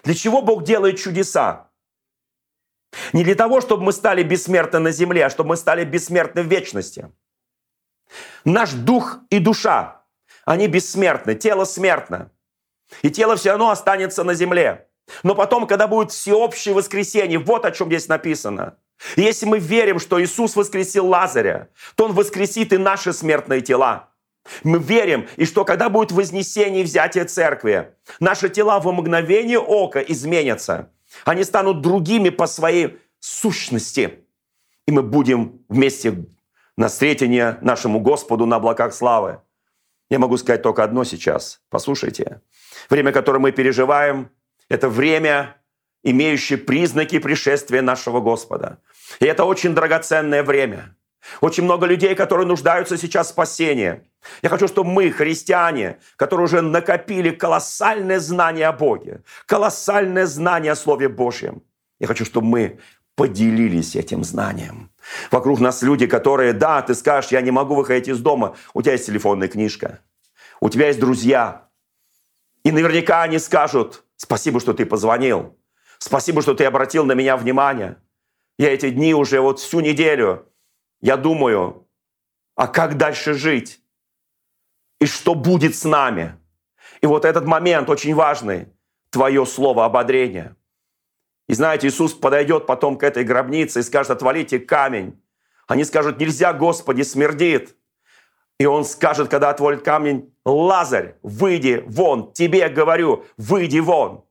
Для 0.03 0.15
чего 0.15 0.43
Бог 0.43 0.65
делает 0.65 0.99
чудеса? 0.99 1.71
Не 3.13 3.25
для 3.25 3.35
того, 3.35 3.61
чтобы 3.61 3.85
мы 3.85 3.93
стали 3.93 4.23
бессмертны 4.23 4.79
на 4.79 4.91
земле, 4.91 5.27
а 5.27 5.31
чтобы 5.31 5.51
мы 5.51 5.57
стали 5.57 5.85
бессмертны 5.85 6.43
в 6.43 6.47
вечности. 6.47 7.11
Наш 8.45 8.73
дух 8.73 9.19
и 9.31 9.39
душа, 9.39 10.05
они 10.45 10.69
бессмертны, 10.69 11.35
тело 11.35 11.65
смертно. 11.65 12.31
И 13.03 13.11
тело 13.11 13.37
все 13.37 13.51
равно 13.51 13.71
останется 13.71 14.23
на 14.23 14.35
земле. 14.35 14.89
Но 15.23 15.35
потом, 15.35 15.67
когда 15.67 15.87
будет 15.89 16.13
всеобщее 16.13 16.75
воскресенье, 16.75 17.39
вот 17.39 17.65
о 17.65 17.71
чем 17.71 17.89
здесь 17.89 18.09
написано. 18.09 18.79
Если 19.17 19.47
мы 19.47 19.59
верим, 19.59 19.99
что 19.99 20.23
Иисус 20.23 20.57
воскресил 20.57 21.07
Лазаря, 21.07 21.69
то 21.97 22.07
Он 22.07 22.13
воскресит 22.13 22.73
и 22.73 22.79
наши 22.79 23.13
смертные 23.13 23.61
тела. 23.61 24.11
Мы 24.63 24.79
верим, 24.79 25.27
и 25.37 25.45
что 25.45 25.65
когда 25.65 25.89
будет 25.89 26.13
вознесение 26.13 26.83
и 26.83 26.85
взятие 26.85 27.25
церкви, 27.25 27.93
наши 28.21 28.49
тела 28.49 28.81
в 28.81 28.91
мгновение 28.91 29.59
ока 29.59 30.01
изменятся. 30.01 30.91
Они 31.25 31.45
станут 31.45 31.81
другими 31.81 32.29
по 32.29 32.47
своей 32.47 32.99
сущности. 33.21 34.21
И 34.87 34.93
мы 34.93 35.03
будем 35.03 35.65
вместе 35.69 36.27
на 36.77 36.89
встретение 36.89 37.59
нашему 37.61 38.01
Господу 38.01 38.47
на 38.47 38.57
облаках 38.57 38.95
славы. 38.95 39.41
Я 40.11 40.19
могу 40.19 40.37
сказать 40.37 40.63
только 40.63 40.85
одно 40.85 41.05
сейчас. 41.05 41.61
Послушайте. 41.69 42.41
Время, 42.89 43.13
которое 43.13 43.41
мы 43.41 43.51
переживаем, 43.51 44.31
это 44.69 44.89
время, 44.89 45.57
имеющее 46.03 46.59
признаки 46.59 47.19
пришествия 47.19 47.83
нашего 47.83 48.21
Господа. 48.21 48.79
И 49.19 49.25
это 49.25 49.45
очень 49.45 49.75
драгоценное 49.75 50.45
время. 50.45 50.97
Очень 51.41 51.65
много 51.65 51.87
людей, 51.87 52.15
которые 52.15 52.47
нуждаются 52.47 52.97
сейчас 52.97 53.29
в 53.29 53.31
спасении. 53.31 54.03
Я 54.43 54.49
хочу, 54.49 54.69
чтобы 54.69 54.91
мы, 54.91 55.11
христиане, 55.11 55.99
которые 56.17 56.45
уже 56.45 56.61
накопили 56.61 57.31
колоссальное 57.31 58.21
знание 58.21 58.69
о 58.69 58.73
Боге, 58.73 59.23
колоссальное 59.47 60.27
знание 60.27 60.73
о 60.73 60.77
Слове 60.77 61.09
Божьем, 61.09 61.63
я 61.99 62.07
хочу, 62.07 62.25
чтобы 62.25 62.47
мы 62.47 62.81
поделились 63.15 63.97
этим 63.97 64.23
знанием. 64.23 64.91
Вокруг 65.31 65.61
нас 65.61 65.83
люди, 65.83 66.07
которые, 66.07 66.53
да, 66.53 66.83
ты 66.83 66.95
скажешь, 66.95 67.31
я 67.31 67.41
не 67.41 67.51
могу 67.51 67.75
выходить 67.75 68.09
из 68.09 68.21
дома, 68.21 68.57
у 68.75 68.83
тебя 68.83 68.93
есть 68.93 69.07
телефонная 69.07 69.49
книжка, 69.49 70.01
у 70.61 70.69
тебя 70.69 70.89
есть 70.89 71.01
друзья. 71.01 71.69
И 72.63 72.71
наверняка 72.71 73.23
они 73.23 73.39
скажут, 73.39 74.05
спасибо, 74.17 74.61
что 74.61 74.75
ты 74.75 74.85
позвонил, 74.85 75.57
спасибо, 75.99 76.43
что 76.43 76.55
ты 76.55 76.65
обратил 76.65 77.05
на 77.05 77.13
меня 77.13 77.37
внимание. 77.37 77.97
Я 78.59 78.73
эти 78.73 78.91
дни 78.91 79.15
уже 79.15 79.41
вот 79.41 79.61
всю 79.61 79.81
неделю, 79.81 80.47
я 81.01 81.17
думаю, 81.17 81.87
а 82.55 82.69
как 82.69 82.97
дальше 82.97 83.35
жить? 83.35 83.81
И 85.01 85.07
что 85.07 85.35
будет 85.35 85.77
с 85.77 85.85
нами? 85.85 86.37
И 87.01 87.07
вот 87.07 87.25
этот 87.25 87.45
момент 87.45 87.91
очень 87.91 88.15
важный, 88.15 88.69
твое 89.11 89.45
слово 89.47 89.85
ободрения– 89.85 90.57
и 91.49 91.55
знаете, 91.55 91.87
Иисус 91.87 92.13
подойдет 92.13 92.67
потом 92.67 92.99
к 92.99 93.05
этой 93.05 93.25
гробнице 93.25 93.81
и 93.81 93.83
скажет, 93.83 94.11
отвалите 94.11 94.59
камень. 94.59 95.21
Они 95.69 95.85
скажут, 95.85 96.19
нельзя, 96.19 96.53
Господи, 96.53 97.03
смердит. 97.03 97.77
И 98.59 98.67
он 98.67 98.85
скажет, 98.85 99.29
когда 99.29 99.51
отвалит 99.51 99.83
камень, 99.83 100.33
Лазарь, 100.45 101.17
выйди 101.23 101.85
вон, 101.87 102.33
тебе 102.33 102.69
говорю, 102.69 103.25
выйди 103.37 103.79
вон. 103.79 104.25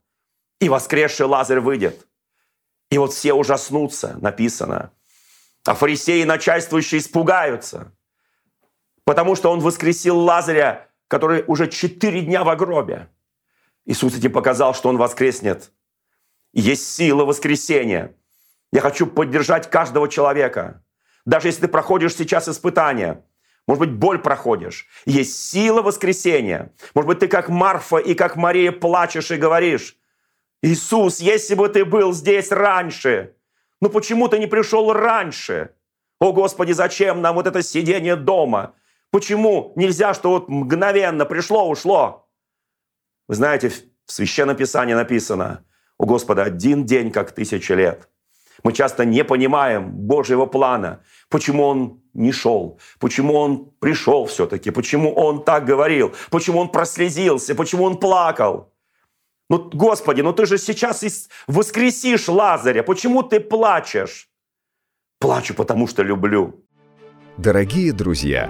И 0.59 0.67
воскресший 0.67 1.25
Лазарь 1.25 1.59
выйдет. 1.59 2.07
И 2.89 2.97
вот 2.97 3.13
все 3.13 3.33
ужаснутся, 3.33 4.17
написано. 4.19 4.91
А 5.65 5.73
фарисеи 5.73 6.23
начальствующие 6.23 6.99
испугаются, 6.99 7.91
потому 9.05 9.35
что 9.35 9.51
он 9.51 9.59
воскресил 9.59 10.19
Лазаря, 10.19 10.89
который 11.07 11.43
уже 11.47 11.67
четыре 11.67 12.21
дня 12.21 12.43
в 12.43 12.55
гробе. 12.55 13.07
Иисус 13.85 14.17
этим 14.17 14.31
показал, 14.31 14.73
что 14.73 14.89
он 14.89 14.97
воскреснет 14.97 15.71
есть 16.55 16.95
сила 16.95 17.25
воскресения. 17.25 18.15
Я 18.71 18.81
хочу 18.81 19.05
поддержать 19.05 19.69
каждого 19.69 20.09
человека. 20.09 20.81
Даже 21.25 21.49
если 21.49 21.61
ты 21.61 21.67
проходишь 21.67 22.15
сейчас 22.15 22.47
испытания, 22.47 23.23
может 23.67 23.81
быть, 23.81 23.91
боль 23.91 24.19
проходишь. 24.19 24.87
Есть 25.05 25.49
сила 25.49 25.81
воскресения. 25.81 26.71
Может 26.93 27.07
быть, 27.07 27.19
ты 27.19 27.27
как 27.27 27.49
Марфа 27.49 27.97
и 27.97 28.13
как 28.15 28.35
Мария 28.35 28.71
плачешь 28.71 29.31
и 29.31 29.35
говоришь, 29.35 29.97
Иисус, 30.61 31.19
если 31.19 31.55
бы 31.55 31.67
ты 31.67 31.83
был 31.83 32.13
здесь 32.13 32.51
раньше, 32.51 33.35
ну 33.81 33.89
почему 33.89 34.27
ты 34.29 34.39
не 34.39 34.47
пришел 34.47 34.93
раньше? 34.93 35.71
О, 36.19 36.31
Господи, 36.31 36.71
зачем 36.71 37.21
нам 37.21 37.35
вот 37.35 37.47
это 37.47 37.61
сидение 37.61 38.15
дома? 38.15 38.73
Почему 39.15 39.71
нельзя, 39.77 40.13
что 40.13 40.31
вот 40.31 40.49
мгновенно 40.49 41.23
пришло, 41.23 41.69
ушло? 41.69 42.27
Вы 43.29 43.35
знаете, 43.35 43.69
в 43.69 44.11
Священном 44.11 44.57
Писании 44.57 44.93
написано– 44.93 45.63
у 45.97 46.05
Господа 46.05 46.43
один 46.43 46.85
день, 46.85 47.11
как 47.11 47.31
тысяча 47.31 47.75
лет. 47.75 48.09
Мы 48.63 48.73
часто 48.73 49.05
не 49.05 49.23
понимаем 49.23 49.89
Божьего 49.89 50.47
плана, 50.47 50.99
почему 51.29 51.63
Он 51.63 52.01
не 52.13 52.33
шел, 52.33 52.77
почему 52.99 53.35
Он 53.35 53.71
пришел 53.79 54.25
все-таки, 54.25 54.69
почему 54.69 55.13
Он 55.13 55.45
так 55.45 55.63
говорил, 55.63 56.13
почему 56.29 56.59
Он 56.59 56.69
прослезился, 56.69 57.55
почему 57.55 57.85
Он 57.85 57.97
плакал. 57.97 58.73
Ну, 59.49 59.69
Господи, 59.73 60.23
ну 60.23 60.33
ты 60.33 60.45
же 60.45 60.57
сейчас 60.57 61.29
воскресишь 61.47 62.27
Лазаря, 62.27 62.83
почему 62.83 63.23
ты 63.23 63.39
плачешь? 63.39 64.27
Плачу, 65.19 65.53
потому 65.53 65.87
что 65.87 66.03
люблю. 66.03 66.65
Дорогие 67.37 67.93
друзья, 67.93 68.49